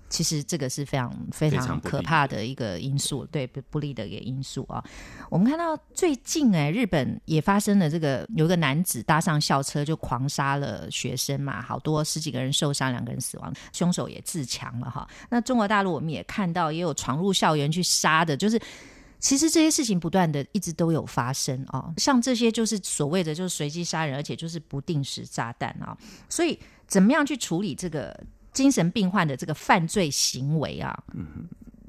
[0.09, 4.83] 其实这个是非常非常可怕的一个因素，对不不利的一个因素啊。
[5.27, 15.07] 我们看到最近哎，日本也发生了这个，有一个男子搭上校车就狂杀了学生嘛，好多十几个人受伤，两个人死亡，凶手也自强了哈。
[15.31, 18.61] 那中国大陆我们也看到也有闯入校园去杀的，就是
[19.19, 21.91] 其实这些事情不断的一直都有发生啊。
[21.97, 25.97] 像这些就是所谓的就是随机杀人，而且就是不定时炸弹啊。
[26.29, 28.15] 所以怎么样去处理这个？
[28.53, 31.03] 精神病患的这个犯罪行为啊，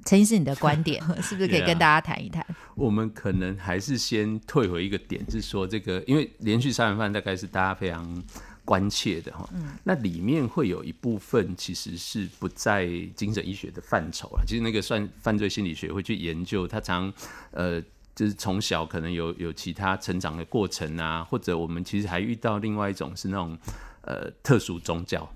[0.04, 2.44] 陈医师，你的观点 是不是可以跟大家谈一谈？
[2.74, 8.22] 我们可能还是先退回一个点，是说这个，因为连续杀人犯大概是大家非常
[8.66, 9.48] 关切的哈。
[9.54, 14.44] 嗯，那里面会有一部分其实是不在精神医学的范畴了。
[14.46, 17.10] 其实那个算犯罪心理学会去研究，他常
[17.52, 17.80] 呃，
[18.14, 23.56] 就是从小可能有有其他成长的过程啊，或者我们其实还遇到另外一种是那种
[24.02, 25.26] 呃特殊宗教。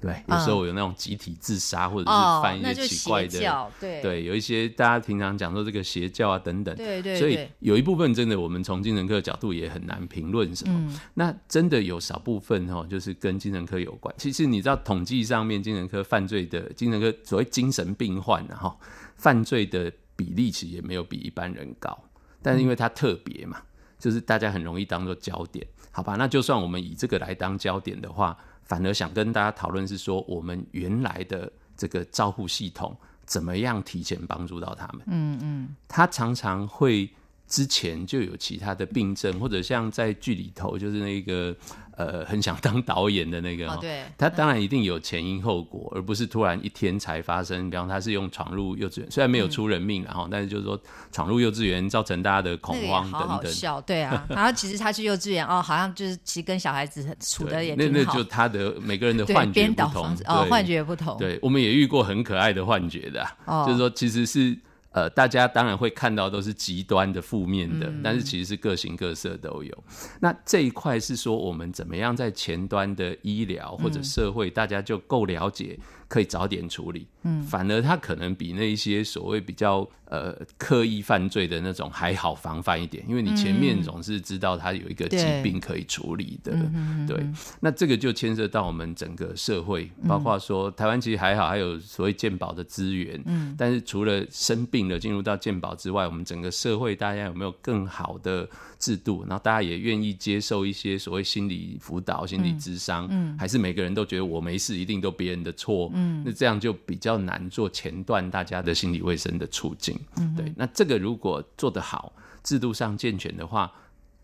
[0.00, 11.00] 对，有时候有那种集体自杀，或者是犯一些奇怪的，对对，有一些大家平常讲说这个邪教啊等等，对对，所以有一部分真的，我们从精神科的角度也很难评论什么。
[11.14, 14.14] 那真的有少部分哦，就是跟精神科有关。
[14.18, 18.78] 其实你知道，统计上面精神科犯罪的精神科所谓精神病患，然后
[19.16, 21.98] 犯罪的比例其实也没有比一般人高，
[22.40, 23.60] 但是因为它特别嘛，
[23.98, 26.14] 就是大家很容易当做焦点，好吧？
[26.14, 28.38] 那就算我们以这个来当焦点的话。
[28.68, 35.02] 反而想跟大家讨论是说，我们原来的这个照护系统怎么样提前帮助到他们？
[35.06, 37.10] 嗯嗯，他常常会
[37.48, 41.56] 之前就有其他的病症，或者像在剧里头就是那个。
[41.98, 47.68] 呃，很想当导演的那个，对，他当然一定有前因后果，而不是突然一天才发生。
[47.68, 50.80] 比方他是用闯入幼稚园，虽然没有出人命，然后，但是就是说
[51.10, 53.52] 闯入幼稚园造成大家的恐慌等等。
[53.52, 54.24] 笑，对啊。
[54.28, 61.18] 然后其实他去幼稚园哦，好像就是其实跟小孩子处的也那那就他的每个人的幻觉不同哦，幻觉不同。
[61.18, 63.26] 对，我们也遇过很可爱的幻觉的，
[63.66, 64.56] 就是说其实是。
[64.90, 69.84] 呃，大家当然会看到都是极端的负面的，但是其实是各形各色都有。
[70.20, 75.78] 那这一块是说，我们怎么样在前端的医疗或者社会，大家就够了解。
[76.08, 87.24] 可以早点处理，嗯，反而他可能比那一些所谓比较呃刻意犯罪的那种还好防范一点，因为你前面总是知道他有一个疾病可以处理的，嗯对。
[87.60, 98.48] 那这个就牵涉到我们整个社会，包括说台湾其实还好，还有所谓健保的资源，嗯，但是除了生病了进入到健保之外，我们整个社会大家有没有更好的？
[98.78, 112.12] 制度，然后大家也愿意接受一些所谓心理辅导、心理咨商，嗯，还是每个人都觉得我没事，一定都别人的错，嗯，那这样就比较难做前段大家的心理卫生的促进，嗯，对，那这个如果做得好，
[112.44, 113.72] 制度上健全的话，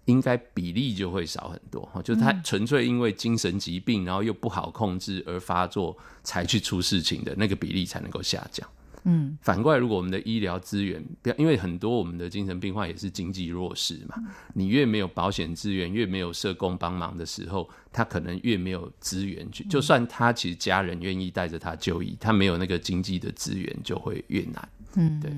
[0.05, 8.69] 应该比例就会少很多，哈，就是他纯粹因为精神疾病，然后又不好控制而发作才去出事情的那个比例才能够下降。
[9.05, 11.05] 嗯，反过来，如果我们的医疗资源，
[11.37, 14.17] 因为很多我们的精神病患也是经济弱势嘛，
[14.55, 19.63] 你越没有保险资源，越没有社工帮忙的时候，他可能越没有资源去。
[19.65, 24.69] 就算他其实家人愿意带着他就医，他没有那个经济的资源，就会越难。
[24.95, 25.31] 嗯，对。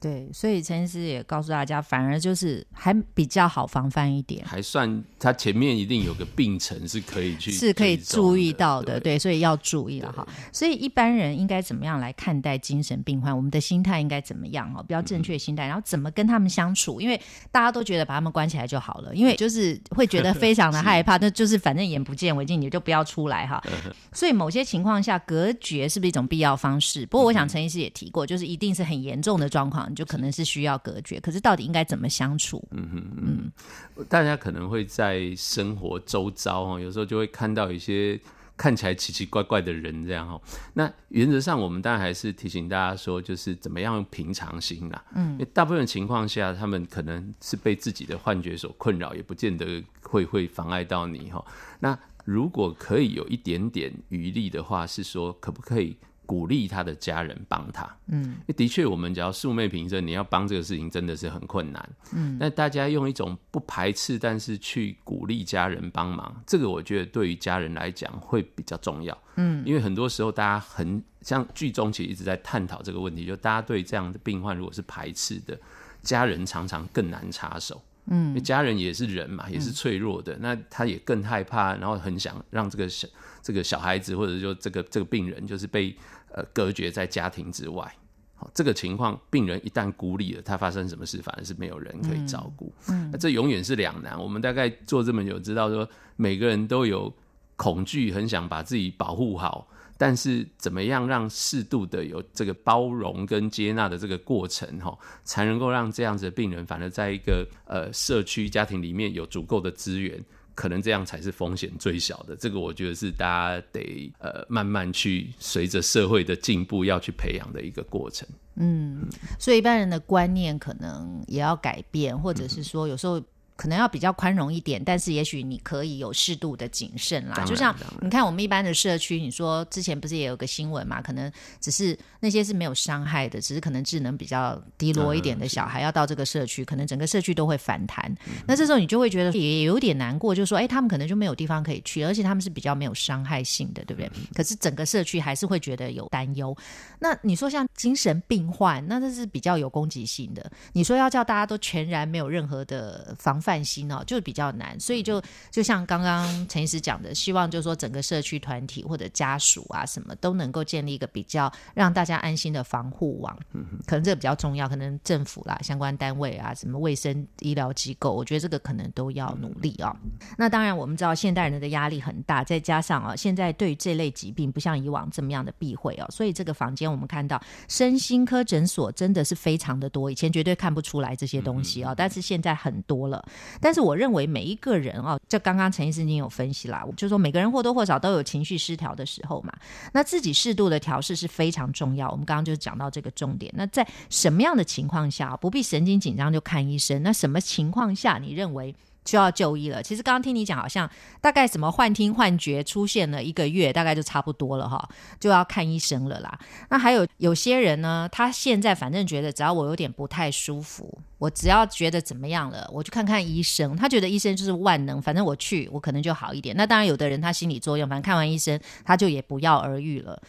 [0.00, 10.26] 对，所以陈医师也告诉大家，反而就是还比较好防范一点，还算他前面一定有个病程是可以去是可以注意到的，对，所以要注意了哈。
[10.52, 13.34] 所以一般人应该怎么样来看待精神病患？
[13.36, 14.82] 我们的心态应该怎么样哈？
[14.82, 17.00] 比较正确心态，然后怎么跟他们相处？
[17.00, 23.62] 因为大家都觉得把他们关起来就好了，因为就是会觉得非常的 害怕，那就是反正眼不见为净，你就不要出来哈。
[24.12, 27.04] 所以某些情况下，隔绝是不是一种必要方式？
[27.06, 29.87] 不过我想陈医师也提过，就是一定是很严重的状况。
[29.94, 32.62] 就可能是需要隔绝，可是到底应该怎么相处？
[32.70, 38.20] 嗯哼嗯，大家可能会在生活周遭哦，有时候就会看到一些
[38.56, 40.40] 看起来奇奇怪怪的人这样哦。
[40.74, 45.04] 那原则上，我们当然还是提醒大家说，就是怎么样用平常心啦。
[45.14, 51.44] 嗯，因为大部分情况下，他们可能是被自己的幻觉所困扰，也不见得会会妨碍到你哈。
[51.80, 55.96] 那如果可以有一点点余力的话，是说可不可以？
[56.28, 62.36] 鼓励他的家人帮他，嗯，的确，我们只要素昧平生，你要帮这个事情真的是很困难，嗯。
[62.38, 69.64] 那大家用一种不排斥，但是去鼓励家人帮忙，这个我觉得对于家人来讲会比较重要，嗯。
[69.64, 75.58] 因为很多时候大家很像剧中其实一直在探讨这个问题，就大家对这样的病患如果是排斥的，
[76.02, 78.28] 家人常常更难插手，嗯。
[78.28, 83.08] 因为家人也是人嘛，也是脆弱的，那他也更害怕，然后很想让这个小
[83.40, 85.96] 这个小孩子或者就这个这个病人就是被。
[86.30, 87.90] 呃，隔绝在家庭之外，
[88.34, 92.72] 好，这个情况，病人一旦孤立了，他发生什么事，反而是没有人可以照顾。
[92.88, 94.20] 嗯，那这永远是两难。
[94.20, 97.12] 我们大概做这么久，知道说每个人都有
[97.56, 110.22] 恐惧，很想把自己保护好，但是怎么样让适度的有这个包容跟接纳的这个过程，哈，才能够让这样子的病人，反而在一个呃社区家庭里面有足够的资源。
[110.58, 118.26] 可能这样才是风险最小的，这个我觉得是大家得呃慢慢去随着社会的进步要去培养的一个过程。
[118.56, 119.06] 嗯，
[119.38, 123.22] 所以一般人的观念可能也要改变，或者是说有时候。
[123.58, 127.44] 可能要比较宽容一点，但是也许你可以有适度的谨慎啦。
[127.44, 131.02] 就像你看，我们一般的社区，你说之前不是也有个新闻嘛？
[131.02, 138.16] 可能只是那些是没有伤害的，只是可能智能比较低落一点的小孩要到这个社区，可能整个社区都会反弹。
[138.46, 144.08] 那这时候你就会觉得也有点难过，就说哎，他们可能就没有地方可以去，而且他们是比较没有伤害性的，对不对？
[144.34, 146.56] 可是整个社区还是会觉得有担忧。
[147.00, 150.50] 那你说像精神病患，那这是比较有攻击性的。
[150.72, 153.38] 你说要叫大家都全然没有任何的防。
[153.40, 163.34] 范心哦，就是比较难，所以就就像刚刚陈医师讲的，希望就是说整个社区团体或者家属啊，什么都能够建立一个比较让大家安心的防护网。
[163.52, 169.94] 嗯，可能这个比较重要，可能政府啦、相关单位啊、什么卫生医疗机构，我觉得这个可能都要努力哦。
[170.36, 183.24] 那当然，我们知道现代人的压力很大，再加上啊，现在对于这类疾病不像以往这么样的避讳哦，所以这个房间我们看到身心科诊所真的是非常的多，以前绝对看不出来这些东西啊，但是现在很多了。
[183.60, 189.52] 但是我认为每一个人哦，这刚刚陈医师您有分析啦，就说每个人或多或少都有情绪失调的时候嘛。
[189.92, 192.10] 那自己适度的调试是非常重要。
[192.10, 193.52] 我们刚刚就讲到这个重点。
[193.56, 197.02] 那在什么样的情况下不必神经紧张就看医生？
[197.02, 198.74] 那什么情况下你认为？
[199.08, 199.82] 需要就医了。
[199.82, 204.86] 其实刚刚听你讲，好像大概什么幻听、幻觉出现了一个月，大概就差不多了哈，
[205.18, 206.38] 就要看医生了啦。
[206.68, 213.74] 那还有有些人呢，他现在反正觉得只要我有点不太舒服，我只要觉得怎么样了，我去看看医生。
[213.74, 216.54] 他觉得医生就是万能，反正我去，我可能就好一点。
[216.54, 220.20] 那当然，有的人他心理作用，反正看完医生他就也不药而愈了。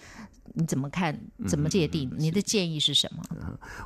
[0.54, 1.20] 你怎么看？
[1.46, 2.10] 怎么界定？
[2.18, 3.22] 你的建议是什么？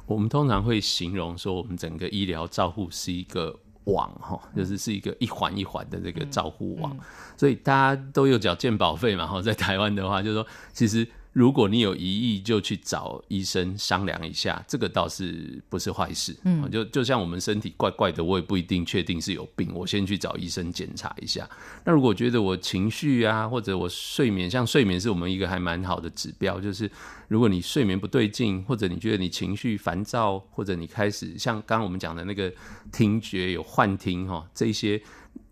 [0.06, 3.60] 我们通常会形容说，我们整个医疗照护是一个。
[3.86, 6.98] 网哈，就是是一个一环一环的这个照护网，
[7.38, 9.28] 所以大家都有缴健保费嘛。
[9.28, 11.08] 哈，在台湾的话，就是说其实。
[11.34, 16.36] 如果你有疑义，就去找医生商量一下，这个倒是不是坏事。
[16.44, 21.50] 嗯，就就像我们身体怪怪的，我也不一定确定是有病，我先去找医生检查一下。
[21.84, 26.90] 那如果觉得我情绪啊，或者我睡眠，像睡眠是我们一个还蛮好的指标，就是
[27.28, 32.54] 如果你睡眠不对劲，或者你觉得你情绪烦躁，或者你开始像刚刚我们讲的那个
[32.92, 35.02] 听觉有幻听哈，这些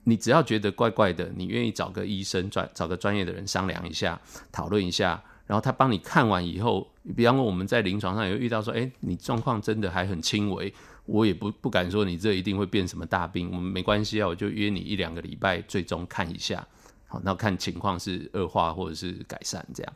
[0.03, 4.21] 你只要觉得怪怪的，你愿意找个医生专找个专业的人商量一下，
[4.51, 5.19] 讨论一下。
[5.51, 10.73] 然后他帮你看完以后，比方说我们在临床上有遇到说，哎，你状况真的还很轻微，
[11.05, 16.65] 我也不不敢说你这一定会变什么大病，我们没关系啊，我就约你一两个礼拜，最终看一下，
[17.05, 19.93] 好，那看情况是恶化或者是改善这样，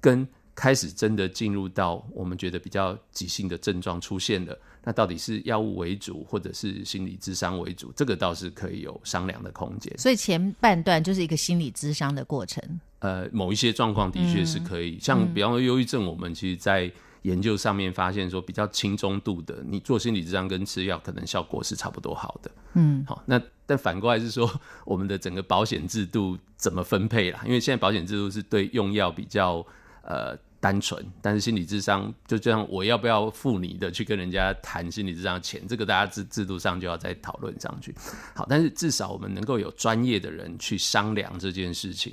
[0.00, 0.26] 跟
[0.56, 4.58] 开始真的进入到我们觉得比较急性的症状出现了。
[4.82, 7.92] 那到底是药物为主，或者是心理智商为主？
[7.94, 9.96] 这个倒是可以有商量的空间。
[9.96, 12.80] 所以前半段就是一个心理智商的过程。
[13.00, 16.90] 呃，某一些状况的确是可以，像比方说忧郁症，我们其实在
[17.22, 22.50] 研究上面发现说，比较轻中度的，你做心理智商跟吃药，可能效果是差不多好的。
[22.74, 24.50] 嗯，好，那但反过来是说，
[24.84, 27.40] 我们的整个保险制度怎么分配啦？
[27.44, 29.64] 因为现在保险制度是对用药比较
[30.02, 30.36] 呃。
[30.60, 35.62] 单纯，但是心理智商就这样，我要不要付你的去跟人家谈心理智商钱？
[35.68, 37.94] 这个大家制制度上就要再讨论上去。
[38.34, 42.12] 好，但是至少我们能够有专业的人去商量这件事情，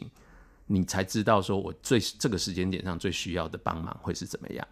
[0.68, 4.68] 你才知道说我最这个时间点上最需要的帮忙会是怎么样。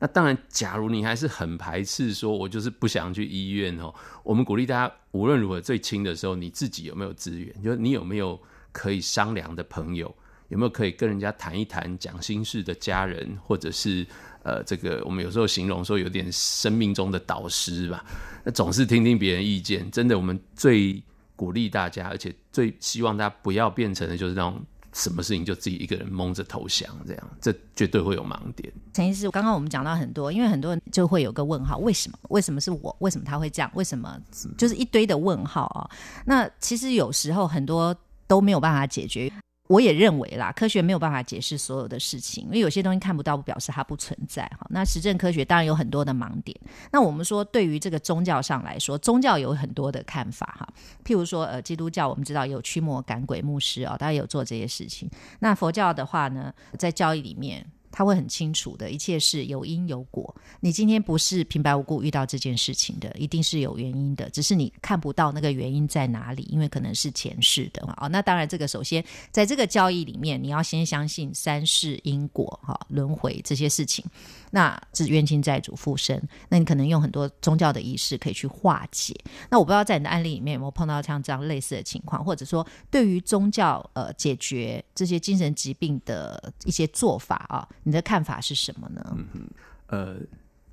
[0.00, 3.92] 那当然，假如你还是很排斥，说我就是不想去医院哦，
[4.22, 7.62] 我们鼓励大家无论如何最轻的时候，你自己有没有资源？
[7.62, 8.40] 就是你有没有
[8.70, 10.14] 可以商量的朋友？
[10.50, 14.06] 有没有可以跟人家谈一谈、讲心事的家人，或者是
[14.42, 18.02] 呃，这个我们有时候形容说有点生命中的导师吧？
[18.44, 21.02] 那总是听听别人意见，真的，我们最
[21.36, 24.64] 鼓励大家，而且最希望大家不要变成的就是那种
[24.98, 28.72] 什么事情就自己一个人蒙着投降，这样这绝对会有盲点。
[28.92, 32.18] 陈医师，刚刚我们讲到很多，因为很多人就会有个问号：为什么？
[32.30, 32.94] 为什么是我？
[32.98, 33.70] 为什么他会这样？
[33.74, 34.20] 为什么？
[34.58, 35.88] 就是一堆的问号啊！
[36.26, 37.94] 那其实有时候很多
[38.26, 39.32] 都没有办法解决。
[39.68, 44.44] 我也认为啦，科学没有办法解释所有的事情，因为有些东西看不到，不表示它不存在。
[44.58, 46.58] 哈，那实证科学当然有很多的盲点。
[46.90, 50.68] 那我们说，对于这个宗教上来说，宗教有很多的看法哈。
[51.04, 55.08] 譬如说，呃，基督教我们知道有驱魔赶鬼牧师哦，大家有做这些事情。
[55.40, 57.64] 那佛教的话呢，在教义里面。
[57.98, 60.32] 他会很清楚的，一切是有因有果。
[60.60, 68.06] 你今天不是平白无故遇到这件事情的，一定是有原因的，只是你看不到那个原因在哪里，因为可能是前世的啊。
[68.06, 74.04] 那当然，这个首先在这个交易里面，你要先相信三世因果、哈轮回这些事情。
[74.50, 79.14] 那是冤亲债主附身，那你可能用很多宗教的仪式可以去化解。
[79.50, 89.02] 那我不知道在你的案例里面有没有碰到像这样类似的情况，或者说对于宗教呃解决这些精神疾病的一些做法啊，你的看法是什么呢？
[89.16, 89.40] 嗯哼，
[89.86, 90.16] 呃，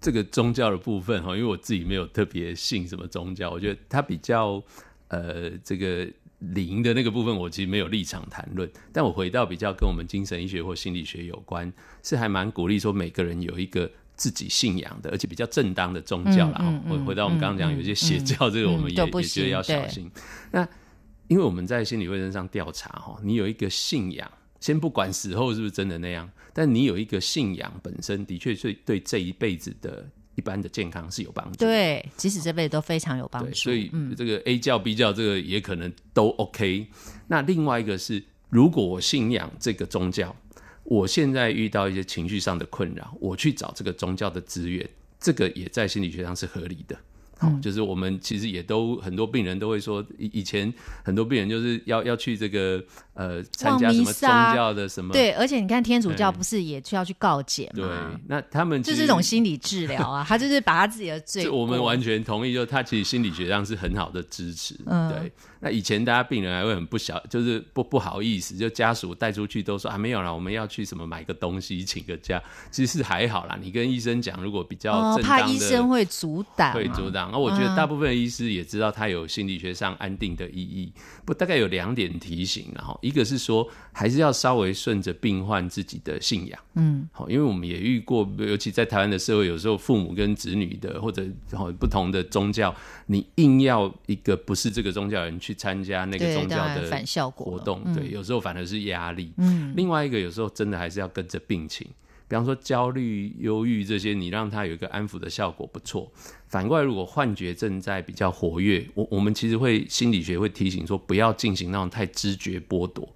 [0.01, 4.61] 这个宗教的部分哈，因为我自己没有特别信什么宗教，我觉得它比较
[5.07, 6.07] 呃这个。
[6.39, 8.69] 灵的那个部分，我其实没有立场谈论。
[8.91, 11.71] 但我回到比较跟我们精神医学或心理学有关，
[12.03, 16.81] 是还蛮鼓励说每个人有一个自己信仰的，而且比较正当的宗教啦。
[16.87, 20.11] 回回到我们刚刚讲有些邪教，这个我们也也觉得要小心。
[20.51, 20.67] 那
[21.29, 24.29] 因为我们在心理卫生上调查哈，你有一个信仰，
[24.65, 30.09] 先不管死后是不是真的那样，但你有一个信仰本身的确是对这一辈子的。
[30.37, 33.53] 一般的健康是有帮助，对，即使这辈子都非常有帮助。
[33.53, 36.87] 所以，这个 A 教 B 教这个也可能都 OK。
[37.27, 40.35] 那另外一个是，如果我信仰这个宗教，
[40.83, 44.85] 我现在遇到一些情绪上的困扰，我去找这个宗教的资源，
[45.21, 46.99] 这个也在心理学上是合理的。
[47.37, 50.73] 好，就是我们其实也都很多病人都会说，以以前
[51.03, 52.83] 很多病人就是要要去这个
[53.13, 57.73] 呃参加什么宗教的什么，对，而且你看天主教不是也需要去告解吗？
[57.75, 57.87] 对，
[58.27, 65.31] 那他们就是一种心理治疗啊， 他就是把他自己的罪，我们完全同意，就他其实心理学上是很好的支持，嗯对。
[65.65, 72.39] 那以前大家病人还会很不小，就是不不好意思，就家属带出去都说啊没有啦，我们要去什么买个东西，请个假，
[72.69, 73.57] 其实还好啦。
[73.59, 77.31] 你跟医生讲，如果比较怕医生会阻挡，会阻挡。
[77.31, 80.93] 那我觉得大部分医师也知道他有心理学上安定的意义。
[81.25, 91.25] 不，大概有两点提醒，然后一个是说，还是要稍微顺着病患自己的信仰，嗯，好，因为我们也遇过，尤其在台湾的社会，有时候父母跟子女的或者
[91.79, 92.71] 不同的宗教，
[93.07, 95.54] 你硬要一个不是这个宗教人去。
[95.55, 99.33] 参加那个宗教的反效果活动，对，有时候反而是压力。
[99.37, 101.87] 嗯，另外一个有时候真的还是要跟着病情，
[102.27, 106.11] 比方说焦虑、忧郁这些，你让他有一个安抚的效果不错。
[106.47, 113.07] 反过来，如果幻觉正在比较活跃，我我们其实会心理学会提醒说，不要进行那种太知觉剥夺。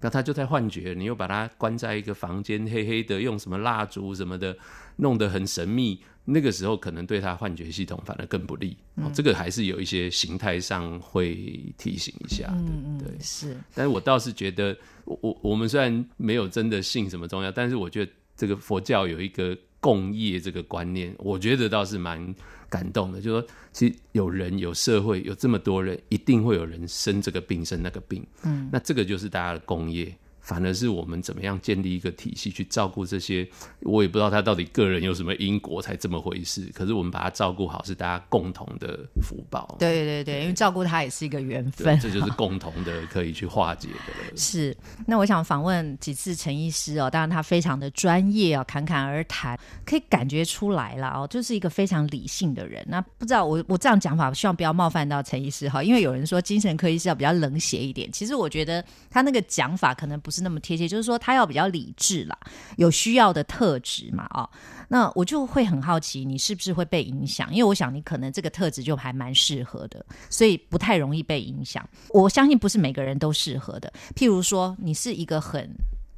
[0.00, 4.56] 那他就在幻觉，你又把他关在一个房间，黑黑的，用什么蜡烛什么的，
[4.96, 6.00] 弄得很神秘。
[6.24, 8.76] 那个时候可能对他幻觉系统反而更不利，
[9.12, 11.34] 这个还是有一些形态上会
[11.76, 13.56] 提醒一下的，对，是。
[13.74, 22.34] 但是我倒是觉得，我我我们虽然没有真的信什么宗教，但是我觉得这个佛教有一个共业这个观念，我觉得倒是蛮
[22.68, 23.20] 感动的。
[23.20, 30.14] 就说其实有人有社会有这么多人，一定会有人生这个病生那个病，嗯，那这个就是大家的共业。
[30.42, 33.48] 反而是我们怎么样建立一个体系去照顾这些，
[33.80, 36.68] 我也不知道他到底个人有什么因果才这么回事。
[36.74, 39.76] 可是我们把他照顾好，是大家共同的福报。
[39.78, 44.34] 对对对，因为照顾他也是一个缘分，这就是共同的可以去化解的。
[44.36, 44.76] 是，
[45.06, 52.84] 那我想访问几次陈医师哦，当然他非常的专业哦，侃侃而谈，可以感觉出来了哦，就是一个非常理性的人。
[52.88, 60.31] 那不知道我我这样讲法，希望不要冒犯到陈医师哈，因为有人说精神科医师要比较冷血一点，其实我觉得他那个讲法可能不。
[60.32, 62.38] 是那么贴切，就是说他要比较理智啦，
[62.76, 64.48] 有需要的特质嘛，哦，
[64.88, 67.48] 那我就会很好奇，你是不是会被影响？
[67.52, 71.86] 因为我想你可能这个特质就还蛮适合的，所以不太容易被影响。
[72.08, 73.92] 我相信不是每个人都适合的。
[74.16, 75.70] 譬如说，你是一个很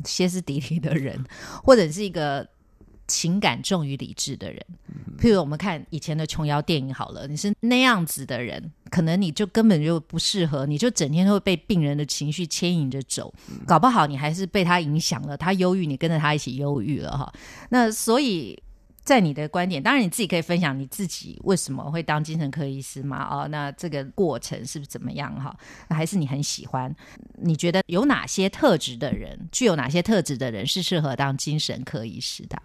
[0.04, 1.22] 歇斯底里的人，
[1.62, 2.48] 或者是一个。
[3.06, 4.64] 情感重于理智的人，
[5.18, 13.32] 譬如我们看以前的琼瑶电影好了，你是那样子的人，可能你就根本就不适合，你就整天都会被病人的情绪牵引着走，
[13.66, 17.32] 搞不好你还是被他影响了，他忧郁，你跟着他一起忧郁了哈。
[17.70, 18.58] 那所以。
[19.04, 23.28] 在你的观点，当然你自己可以分享你自己为什么会当精神科医师吗？
[23.30, 25.54] 哦，那这个过程是不是怎么样哈？
[25.90, 26.94] 还是你很喜欢？
[27.36, 32.60] 你觉得有哪些特质的人，具有哪些特质的人是适合当精神科医师的？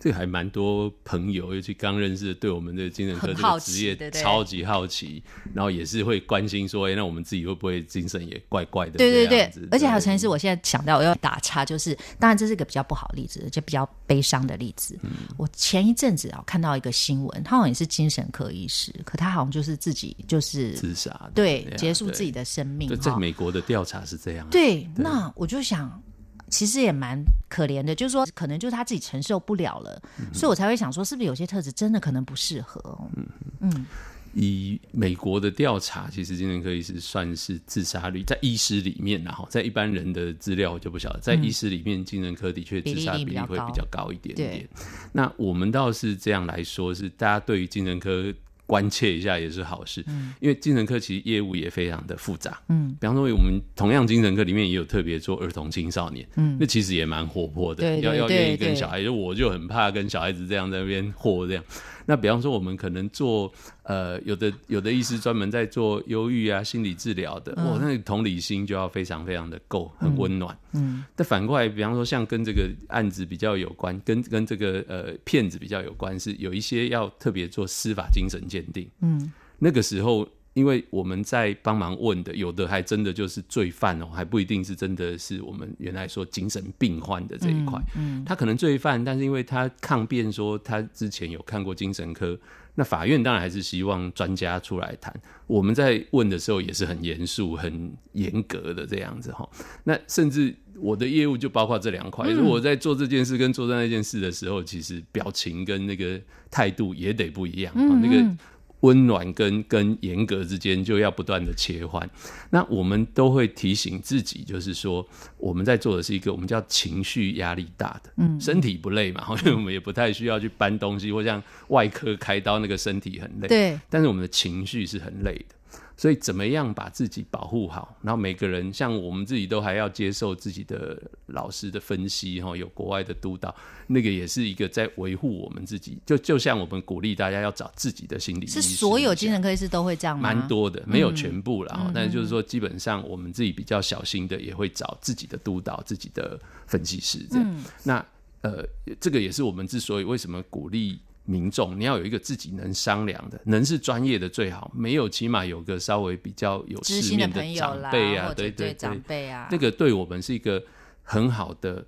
[0.00, 5.22] 这个还蛮多朋友，尤其刚认识，对我们的精神科这个职业超级好奇，
[5.52, 8.92] 然后也是会关心说，哎，那我们自己会不会精神也怪怪的？
[8.92, 14.98] 对对对，而且还有陈医师，我现在想到我要打岔，就是当然这是一个比较不好例子，就比较悲伤的例子。
[15.36, 22.88] 我前一阵子啊看到一个新闻，他好像也是精神科医师，可他好像就是自己就是自杀，对，结束自己的生命。
[22.96, 24.48] 在美国的调查是这样。
[24.50, 26.02] 对，那我就想。
[26.50, 30.02] 其实也蛮可怜的，就是说，可能就是他自己承受不了了，
[30.34, 32.98] 所以我才会想说，是不是有些特质真的可能不适合？
[33.16, 33.26] 嗯
[33.60, 33.86] 嗯。
[34.32, 44.68] 以美国的调查，其实精神科医师算是自杀率在医师里面，然后在一般人的资料我就不晓得，在医师里面，精神科的确自杀比例会比较高一点点。
[45.12, 48.32] 那我们倒是这样来说，是大家对于精神科。
[48.70, 50.00] 关切一下也是好事，
[50.38, 52.56] 因为精神科其实业务也非常的复杂。
[52.68, 57.98] 嗯，比方说我们同样精神科里面也有特别做儿童青少年，嗯，那其实也蛮活泼的。
[57.98, 61.64] 要要愿意跟小孩，就我就很怕跟小孩子这样在那边活这样。
[62.06, 70.56] 那比方说，我们可能做呃，有的有的医师专门在做忧郁啊、心理治疗的，哇，那同理心就要非常非常的够，很温暖。
[70.72, 78.88] 嗯，但反过来，比方说像跟这个案子比较有关，跟跟这个呃骗子比较有关，是有一些要特别做司法精神鉴定。
[79.00, 80.28] 嗯，那个时候。
[80.54, 87.80] 因为我们在帮忙问的，有的还真的就是罪犯哦，还不一定是真的是我们原来说精神病患的这一块。
[87.96, 92.36] 嗯，他可能罪犯，但是因为他抗辩说他之前有看过精神科，
[92.74, 95.14] 那法院当然还是希望专家出来谈。
[95.46, 99.48] 我们在问的时候也是很严肃、很严格的这样子哈。
[99.84, 106.20] 那甚至我的业务就包括这两块，如果我在做这件事跟做那件事的时候，其实表情跟那个
[106.50, 107.72] 态度也得不一样。
[108.02, 108.36] 那个。
[108.80, 112.08] 温暖跟跟严格之间就要不断的切换。
[112.50, 115.06] 那我们都会提醒自己，就是说
[115.36, 125.54] 我们在做的是一个我们叫情绪压力大的，嗯，身体不累嘛， 因为我们也不太需要去搬东西，或像外科开刀那个身体很累，对，但是我们的情绪是很累的。
[126.00, 127.94] 所以怎么样把自己保护好？
[128.00, 133.54] 然后每个人像我们自己都还要接受自己的老师的分析，哈，有国外的督导，
[133.86, 135.98] 那个也是一个在维护我们自己。
[136.06, 140.32] 就就像我们鼓励大家要找自己的心理医是所有精神科医师都会这样吗？
[140.32, 141.92] 蛮多的，没有全部了。
[141.94, 147.64] 但是就是说，基本上我们自己比较小心的，也会找自己的督导、自己的分析师这样。
[147.82, 148.02] 那
[148.40, 148.64] 呃，
[148.98, 150.98] 这个也是我们之所以为什么鼓励。
[151.30, 160.60] 民众，你要有一个自己能商量的，能是专业的最好，没有起码有个稍微比较有世面的长辈啊，对对长辈啊，那个对我们是一个
[161.02, 161.86] 很好的。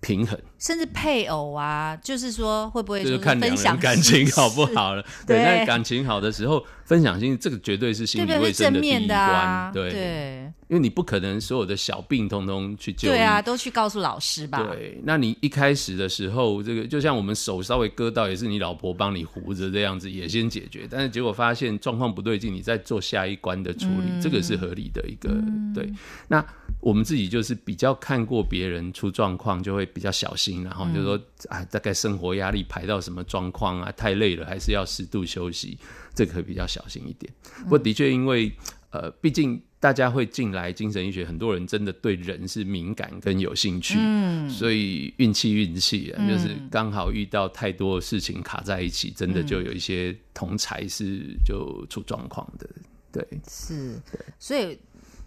[0.00, 5.04] 平衡，甚至配偶啊，就是说会不会就是看两人感情好不好了？
[5.26, 9.72] 对，那感情好的时候，分享心这个绝对是心理卫生的第一关。
[9.72, 14.62] 对，因为你不可能所有的小病通通去救，对啊，都去告诉老师吧。
[14.70, 20.86] 对，那你一开始的时候，这个就像我们手稍微割到，也是你老婆帮你糊着这样子，也先解决。
[20.88, 25.30] 但是结果发现状况不对劲，你再做下一关的处理，这个是合理的一个
[25.74, 25.92] 对。
[26.28, 26.44] 那
[26.80, 35.76] 我们自己就是比较看过别人出状况，就会比较小心，然后就说啊，大概生活压力排到什么状况啊，太累了，还是要适度休息，
[36.14, 37.32] 这个比较小心一点。
[37.64, 38.52] 不过的确，因为
[38.90, 52.68] 呃，毕竟大家会进来精神医学，很多人真的对人是敏感跟有兴趣，嗯，所以运气运气啊，就是刚好遇到太多事情卡在一起，真的就有一些同才是就出状况的，
[53.12, 54.00] 对，是，
[54.38, 54.78] 所以。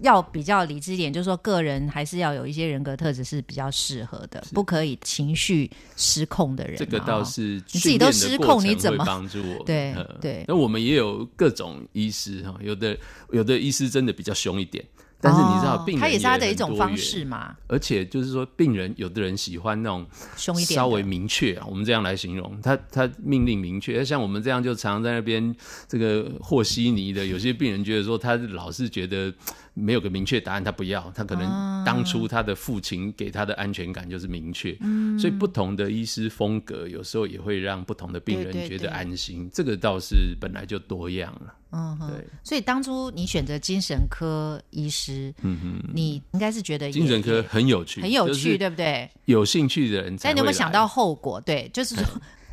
[0.01, 6.77] 要比较理智一点，就是说个人还是要有一些人格特质是比较适合的，不可以情绪失控的人。
[6.77, 9.63] 这个倒是你自己都失控，你怎么帮助我？
[9.65, 10.45] 对对。
[10.47, 12.97] 那我们也有各种医师哈，有的
[13.31, 14.83] 有的医师真的比较凶一点。
[15.23, 17.55] 但是你知道，病人他也是他的一种方式嘛。
[17.67, 20.03] 而且就是说，病人有的人喜欢那种
[20.35, 21.67] 凶一点、稍微明确啊。
[21.69, 24.03] 我们这样来形容，他他命令明确。
[24.03, 25.55] 像我们这样就常常在那边
[25.87, 27.23] 这个和稀泥的。
[27.23, 29.31] 有些病人觉得说，他老是觉得
[29.73, 31.11] 没有个明确答案，他不要。
[31.15, 34.75] 他可能当初他的父亲给他的安全感就是明确。
[34.81, 35.17] 嗯。
[35.17, 39.49] 所以不同的医师风格，有时候也会让不同的病人觉得安心。
[39.53, 41.55] 这个倒是本来就多样了。
[41.73, 49.09] 嗯，对，所以当初你选择精神科医师，嗯哼，你应该是觉得精神科很有趣，很有趣，对不对？
[49.23, 52.05] 有兴趣的人，但你有没有想到后果，对，就是说，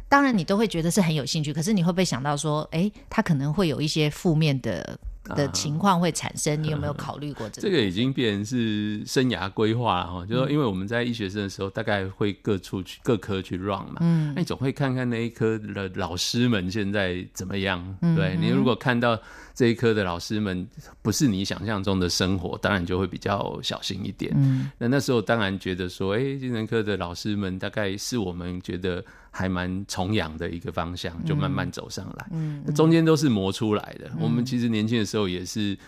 [0.09, 4.97] 当然你都会觉得是很有兴趣，可是你会不会想到说，哎，他可能会有一些负面的？
[5.37, 7.69] 的情况会产生，你有没有考虑过这个？
[7.69, 19.19] 这个已经变成是生涯规划了哈，就说因为我们在医学生的时候，大概会各处去各科去 run 嘛，嗯，那你总会看看那一科的老师们现在怎么样，对你如果看到
[19.55, 20.67] 这一科的老师们
[21.03, 24.33] 不是你想象中的生活，当然就会比较小心一点。
[24.37, 29.05] 嗯，那那时候当然觉得说，哎，精神科的老师们大概是我们觉得。
[29.31, 32.29] 还蛮崇仰的一个方向，就慢慢走上来。
[32.33, 34.11] 嗯，那中间都是磨出来的。
[34.19, 35.79] 我们其实年轻的时候也是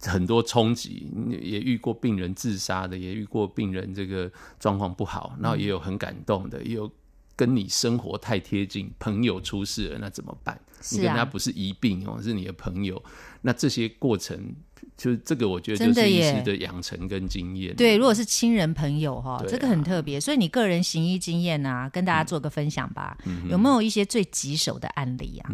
[0.00, 6.90] 很多冲击，也遇过病人自杀的，也遇过病人这个状况不好，然后也有很感动的，也有
[7.34, 10.60] 跟你生活太贴近，朋友出事了，那怎么办？
[10.92, 13.02] 你跟他不是一病哦，是你的朋友。
[13.42, 14.54] 那这些过程。
[14.98, 17.74] 就这个，我觉得就是医师的养成跟经验。
[17.76, 20.18] 对，如果是亲人朋友哈，这个很特别。
[20.20, 23.16] 所以你个人行医经验啊，跟大家做个分享吧。
[23.48, 25.50] 有没有一些最棘手的案例啊？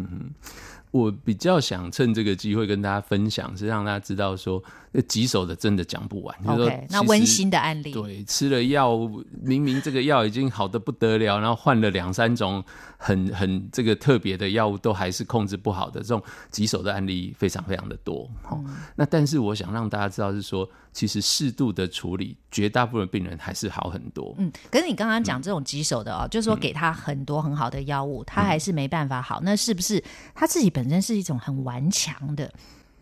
[0.95, 6.33] 我比较想趁这个机会跟大家分享，是让大家知道说，那棘手的真的讲不完。
[6.45, 8.95] OK，那温馨的案例，对，吃了药，
[9.43, 12.63] 明明这个药已经好的不得了，然后换了两三种
[12.97, 18.29] 很很这个特别的药物，都还是控制不好的这种棘手的案例非常非常的多。
[18.41, 18.63] 好，
[18.95, 20.69] 那但是我想让大家知道是说。
[20.95, 24.33] 其实适度的处理，绝大部分病人还是好很多。
[24.37, 30.01] 嗯，可是你刚刚讲这种棘手的哦，就是说给他很多很好的药物，他还是没办法好，那是不是
[30.33, 32.49] 他自己本身是一种很顽强的？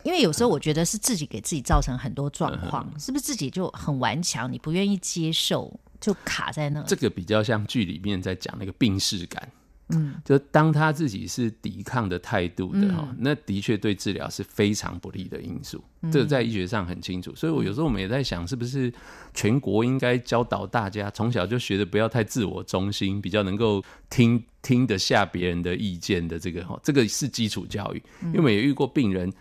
[0.01, 4.51] 因为有时候我觉得是自己给自己造成很多状况，是不是自己就很顽强？
[4.51, 5.71] 你不愿意接受，
[6.01, 6.81] 就卡在那。
[6.81, 9.47] 这个比较像剧里面在讲那个病逝感。
[9.89, 15.84] 嗯，就当他自己是抵抗的态度的哈，那的确对治疗是非常不利的因素。
[16.11, 18.91] 这个在医学上很清楚，所以我有时候我们也在想，是不是
[19.34, 28.01] 全国应该教导大家从小就学的不要太自我中心，比较能够听听得下别人的意见的这个哈，这个是基础教育。
[28.21, 29.31] 因为我们也遇过病人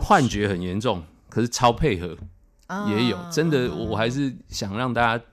[0.00, 2.16] 幻觉很严重，可是超配合
[2.88, 5.24] 也有，真的我还是想让大家。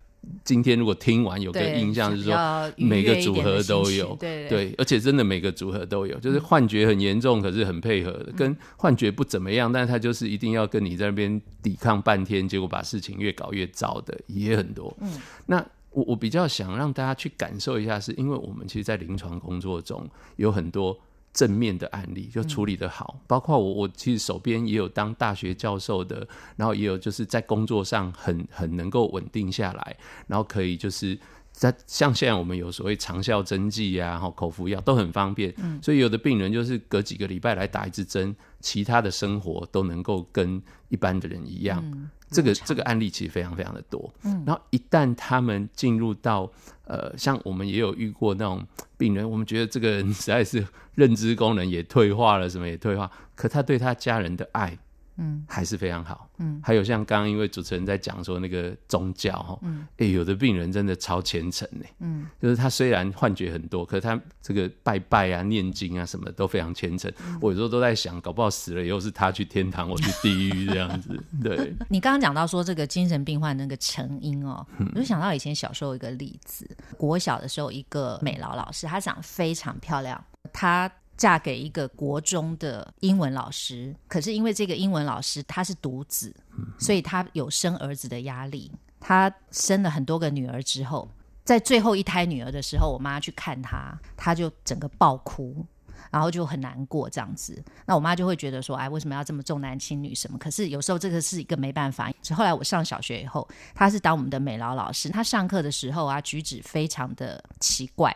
[0.43, 2.35] 今天如果听完有个印象是说
[2.77, 14.95] 每个组合都有，对，而且真的每个组合都有，就是幻觉很严重，可是很配合的，跟幻觉不怎么样，但是他就是一定要跟你在那边抵抗半天，结果把事情越搞越糟的也很多。
[15.01, 15.13] 嗯，
[15.45, 20.99] 那我我比较想让大家去感受一下，是因为我们其实，在临床工作中有很多。
[21.33, 31.17] 正面的案例就处理的好，包括我，我其实手边也有当大学教授的，然后也有就是在工作上很很能够稳定下来，然后可以就是
[31.53, 42.09] 在像现在我们有所谓长效针剂啊，然后口服药都很方便，所以有的病人就是隔几个礼拜来打一支针，其他的生活都能够跟一般的人一样。
[42.29, 44.11] 这个这个案例其实非常非常的多，
[44.43, 46.51] 然后一旦他们进入到
[46.85, 48.65] 呃，像我们也有遇过那种
[48.97, 54.75] 病人，我们觉得这个人实在是 认知功能也退化了，什么也退化，可他对他家人的爱，
[55.17, 67.11] 嗯，还是非常好，嗯，还有像刚刚因为主持人在讲说那个宗教哈，嗯，哎，有的病人真的超虔诚呢，嗯，就是他虽然幻觉很多，可是他这个拜拜啊、念经啊什么都非常虔诚。
[67.39, 71.09] 我有时候都在想，搞不好死了以后是他去天堂，我去地狱这样子，
[71.43, 74.89] 对，你刚刚讲到说这个精神病患那个成因哦，嗯。
[74.95, 86.35] 我就想到以前小时候一个例子，国小的时候一个美劳老师，她长非常漂亮，她嫁给一个国中的英文老师，可是因为这个英文老师她是独子，
[86.79, 91.09] 所以她有生儿子的压力，她生了很多个女儿之后。
[91.45, 95.65] 在最后一胎女儿的时候，我妈去看她，她就整个爆哭，
[96.09, 97.61] 然后就很难过这样子。
[97.85, 100.37] 那我妈就会觉得说，哎，为什么要这么重男轻女什么？
[100.37, 102.09] 可是有时候这个是一个没办法。
[102.33, 103.45] 后来我上小学以后，
[103.75, 108.15] 她是当我们的美劳老师，她上课的时候啊，举止非常的奇怪。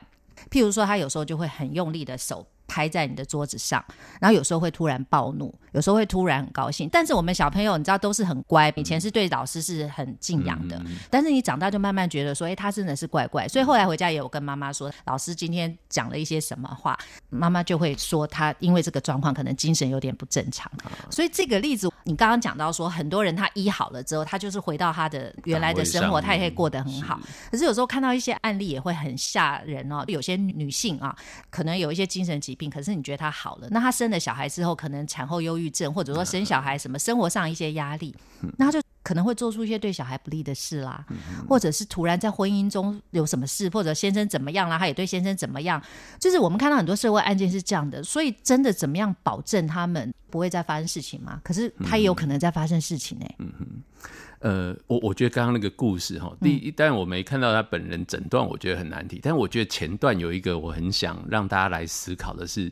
[0.49, 3.83] 譬如说，她有时候就会很用力的手拍在你的桌子上，
[4.19, 6.87] 然后有时候会突然暴怒，有时候会突然很高兴。
[6.91, 13.47] 但是我们小朋友，你知道都是很乖，以前是对老师是很敬仰的，但是你长大就慢慢觉得说，哎，他真的是怪怪。
[13.47, 16.97] 所以后来回家也有跟妈妈说，老师今天讲了一些什么话，
[17.29, 20.71] 妈妈就会说他因为这个状况可能精神有点不正常。
[21.09, 27.19] 所以这个例子，你刚刚讲到说，很多人他医好了之后，他就是回到他的原来的生活，他也可以过得很好。
[27.51, 31.15] 可是有时候看到一些案例也会很吓人哦，有些女性啊，
[31.49, 38.15] 可能有一些精神疾病，可是你觉得他好了，那他生了小孩之后，可能产后忧郁症，或者说生小孩什么生活上一些压力，
[38.57, 41.05] 那他就可能会做出一些对小孩不利的事啦，
[41.47, 45.81] 或者是突然在婚姻中有什么事，或者先生怎么样啦，他也对先生怎么样，
[46.19, 51.39] 就是我们看到很多社会案件是这样的，所以真的怎么样保证他们不会再发生事情吗？
[51.43, 53.25] 可是他也有可能在发生事情呢、
[54.39, 59.19] 呃，我我觉得刚刚那个故事哈，第一，但我没看到他本人整段，我觉得很难题。
[59.21, 62.71] 但我觉得前段有一个我很想让大家来思考的是，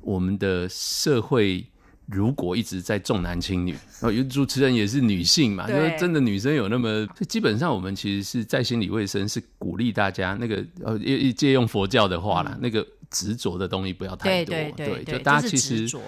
[0.00, 1.64] 我们的社会
[2.06, 15.98] 如果一直在重男轻女， 哦，有主持人也是女性嘛，就真的女生有那么，基本上我们其实是在心理卫生是鼓励大家那个呃，借借用佛教的话啦，那个执着的东西不要太对多，对对对，就大家是其实。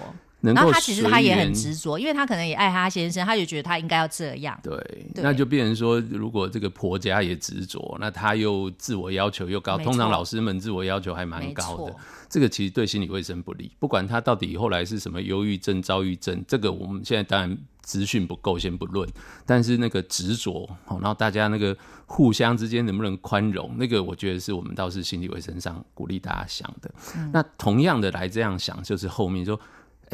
[0.45, 4.57] 能够然后他其实他也很执着，因为他可能也爱他先生，他就觉得他应该要这样。
[4.63, 4.77] 对，
[5.13, 13.71] 对那就变成说，如果这个婆家也执着，那他又自我要求又高，通常老师们自我要求还蛮高的错，这个其实对心理卫生不利。
[13.79, 19.09] 不管他到底后来是什么忧郁症、躁郁症，这个我们现在当然资讯不够，先不论。
[19.45, 21.75] 但是那个执着，好，然后大家那个
[22.05, 26.91] 互相之间能不能宽容，那个我觉得是我们倒是心理卫生上鼓励大家想的。
[27.33, 29.59] 那同样的来这样想，就是后面说。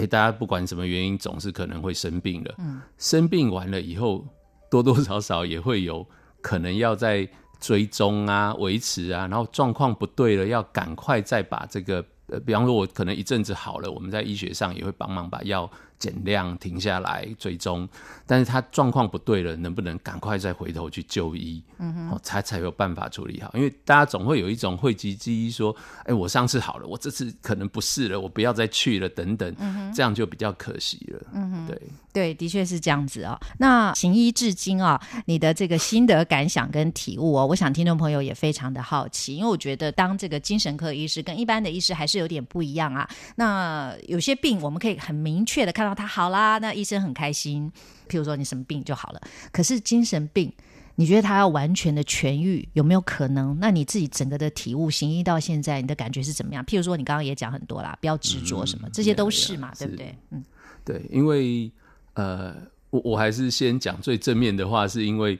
[0.01, 2.55] 哎，大家不管什么原因，总是可能会生病了。
[2.57, 4.25] 嗯，生病完了以后，
[4.69, 6.03] 多多少少也会有
[6.41, 7.27] 可能要在
[7.59, 15.69] 追踪啊、维持啊，然后状况不对了，要赶快再把这个呃，比方说我可能一阵子好了，我们在医学上也会帮忙把药
[16.01, 17.87] 减量、停下来追踪。
[18.25, 21.61] 但是他状况不对了，能不能赶快再回头去就医？
[21.77, 23.51] 嗯哼，才才有办法处理好。
[23.53, 25.75] 因为大家总会有一种讳疾忌医，说，
[26.05, 31.19] 哎，我上次好了，我这次可能不是了，我不要再去了，等等，嗯这样就比较可惜了。
[31.33, 31.81] 嗯哼，对。
[32.13, 33.39] 对，的确是这样子哦。
[33.57, 43.09] 那行医至今啊、你的这个心得感想跟体悟哦，我想听众朋友也非常的好奇，因为我觉得当这个精神科医师跟一般的医师还是有点不一样啊。
[43.35, 47.71] 那有些病我们可以很明确的看到他好啦，那医生很开心。
[48.09, 49.21] 譬如说你什么病就好了，
[49.51, 50.51] 可是精神病。
[50.95, 53.57] 你觉得他要完全的痊愈有没有可能？
[53.59, 56.63] 那你自己整个的体悟，行医到现在，你的感觉是怎么样？
[56.65, 60.15] 譬如说，你刚刚也讲很多啦，不要执着什么，这些都是嘛，对不对？
[60.29, 60.43] 嗯，
[60.83, 61.71] 对，因为
[62.13, 62.55] 呃，
[62.91, 65.39] 我我还是先讲最正面的话，是因为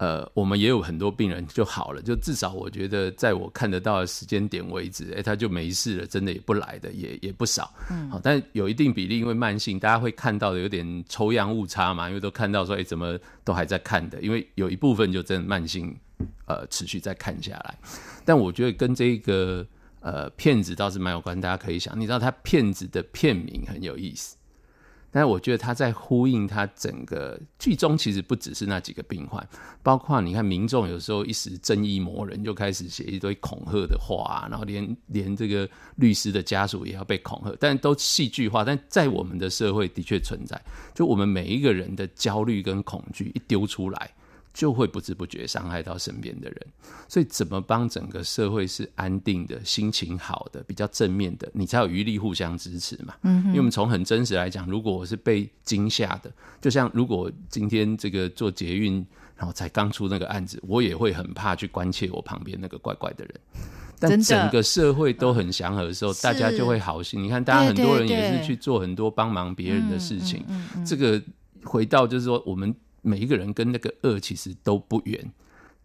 [0.00, 15.94] 呃，我们也有很多病人就好了，就至少我觉得在我看得到的时间点为止，哎，他就没事了，真的也不来的也也不少，嗯，好，但有一定比例，因为慢性，大家会看到的有点抽样误差嘛，因为都看到说，哎，怎么都还在看的，因为有一部分就真的慢性。
[16.44, 17.78] 呃持续在看下来。
[18.26, 19.66] 但我觉得跟这个
[20.00, 24.36] 呃骗子倒是蛮有关，大家可以想，你知道他骗子的片名很有意思。
[25.10, 29.46] 但是我觉得他在呼应他整个剧中，其实不只是那几个病患，
[29.82, 38.64] 包括你看民众有时候一时正义魔人就开始写一堆恐吓的话，然后连连这个律师的家属也要被恐吓，但都戏剧化。
[38.64, 40.60] 但在我们的社会的确存在，
[40.94, 44.10] 就我们每一个人的焦虑跟恐惧一丢出来。
[44.52, 46.66] 就会不知不觉伤害到身边的人，
[47.08, 53.14] 所以怎么帮整个社会是安定的、心情好的、比较正面的，你才有余力互相支持嘛。
[53.22, 56.30] 嗯，因为我们从很真实来讲，如果我是被惊吓的，
[56.60, 63.34] 就像如果今天这个做捷运，然后才刚出那个案子，我也会很怕去关切我旁边那个怪怪的人。
[64.00, 67.22] 但整个社会都很祥和的时候，大家就会好心。
[67.22, 70.44] 你看，大家很多人也是去做很多帮忙别人的事情。
[70.84, 71.22] 这个
[71.62, 72.74] 回到就是说我们。
[73.02, 75.32] 每一个人跟那个恶其实都不远，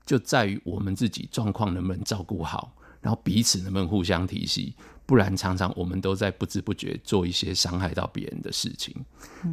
[0.05, 4.73] 就在于我们自己状况能不能照顾好，然后彼此能不能互相提携，
[5.05, 8.93] 不然常常我们都在不知不觉做一些伤害到别人的事情。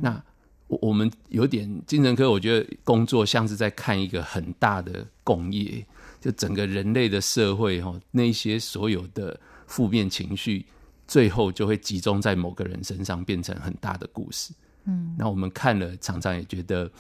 [0.01, 0.23] 那
[0.67, 5.87] 我我们有点精神科，我觉得工作像是在看一个很大的工业，
[6.21, 10.67] 就整个人类的社会哈，那些所有的负面情绪，
[11.07, 14.53] 最后就会集中在某个人身上，变成很大的故事。
[14.85, 16.91] 嗯，那我们看了，常常也觉得。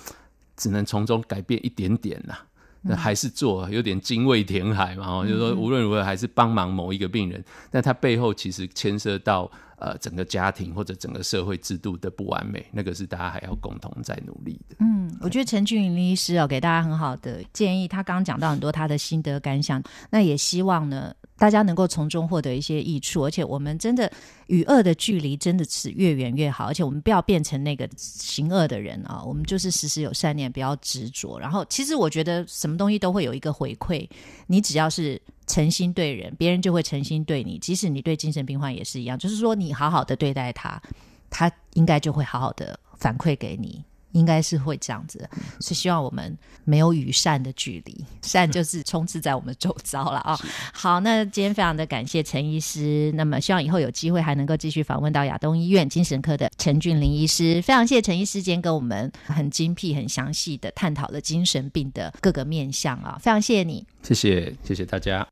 [0.57, 2.47] 只能从中改变一点点啦，
[2.83, 9.51] 那还是做有点精卫填海嘛，哦，就是说无论如何还是帮忙某一个病人，但他背后其实牵涉到
[9.83, 14.77] 呃整个家庭或者整个社会制度的不完美，那个是大家还要共同在努力的。
[14.79, 21.13] 嗯，我觉得陈俊林医师哦给大家很好的建议，他刚刚讲到很多他的心得感想，那也希望呢。
[21.39, 24.09] 大家能够从中获得一些益处，而且我们真的
[24.47, 31.41] 与恶的距离真的是越远越好，而且我们不要变成那个行恶的人啊，我们就是时时有善念，不要执着。
[31.41, 34.09] 然后，其实我觉得什么东西都会有一个回馈，
[34.47, 35.21] 你只要是
[35.53, 37.59] 诚心对人，别人就会诚心对你。
[37.59, 40.81] 即使你对精神病患也是一样，就是说你好好的对待他，
[41.29, 43.85] 他应该就会好好的反馈给你。
[44.13, 45.29] 应该是会这样子，
[45.61, 50.39] 所以希望我们没有与善的距离， 善就是充斥在我们周遭了啊。
[50.73, 57.61] 好，那今天非常的感谢陈医师，那么希望以后有机会还能够继续访问到亚东医院精神科的陈俊林医师。
[57.63, 65.27] 非常谢谢陈医师今天跟我们很精辟、很详细的探讨了精神病的各个面向啊，非常谢谢你，谢谢谢谢大家。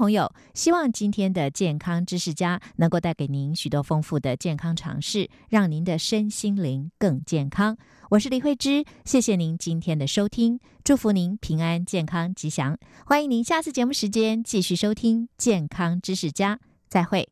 [0.00, 7.76] 朋友，希望今天的健康知识家能够带给您许多丰富的健康常识，让您的身心灵更健康。
[8.08, 12.78] 我是李慧芝，谢谢您今天的收听，祝福您平安、健康、吉祥。
[13.04, 17.28] 欢迎您下次节目时间继续收听健康知识家，再会。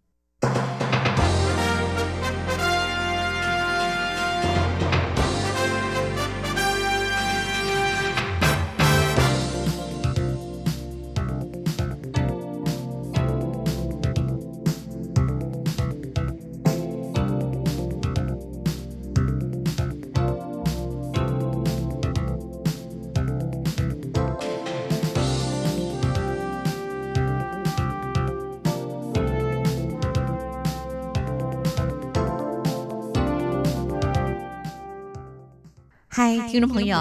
[36.28, 36.94] 嗨，听众朋友，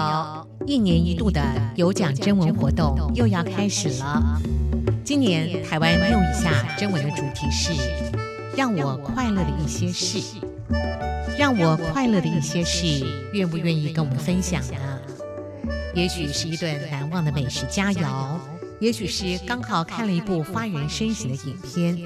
[0.64, 1.42] 一年一度的
[1.76, 4.40] 有奖征文活动又要开始了。
[5.04, 7.72] 今年台湾又一下征文的主题是
[8.56, 10.38] “让我快乐的一些事”。
[11.38, 13.04] 让我快乐的一些事，
[13.34, 14.98] 愿不愿意跟我们分享呢？
[15.94, 18.38] 也许是一顿难忘的美食佳肴，
[18.80, 21.98] 也许是刚好看了一部发人深省的影片，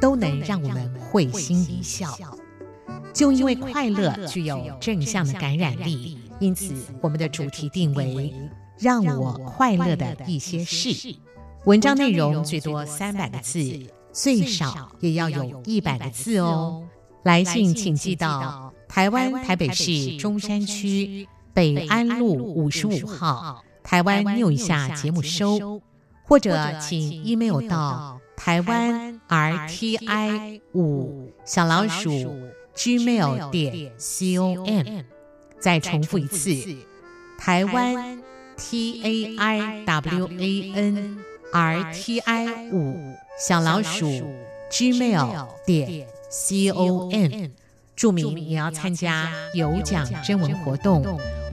[0.00, 2.18] 都能让我们会心一笑。
[3.12, 8.32] 就因为快乐具有正向的感染力，因此我们的主题定为
[8.78, 11.16] “让我快乐的一些事”。
[11.64, 13.60] 文章内容最多三百个字，
[14.12, 16.84] 最少也要有一百个字哦。
[17.22, 25.80] 来信请寄到台湾台北市中山区北安路五十五号台湾 new 一下节目收，
[26.24, 32.10] 或者请 email 到台湾 rti 五小老鼠
[32.74, 35.13] gmail 点 com。
[35.64, 36.76] 再重复一次，
[37.38, 38.22] 台湾
[38.54, 41.18] t a i w a n
[41.52, 44.06] r t i 五小老鼠
[44.70, 46.06] gmail 点。
[46.28, 47.30] C O M
[47.94, 51.02] 注明你要参加有奖征文活动。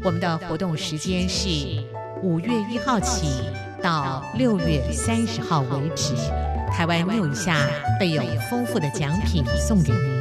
[0.03, 1.47] 我们的活动时间是
[2.24, 3.28] 五月一号起
[3.82, 6.16] 到六月三十号为止。
[6.72, 7.66] 台湾六以下
[7.99, 10.20] 备有丰富的奖品送给您。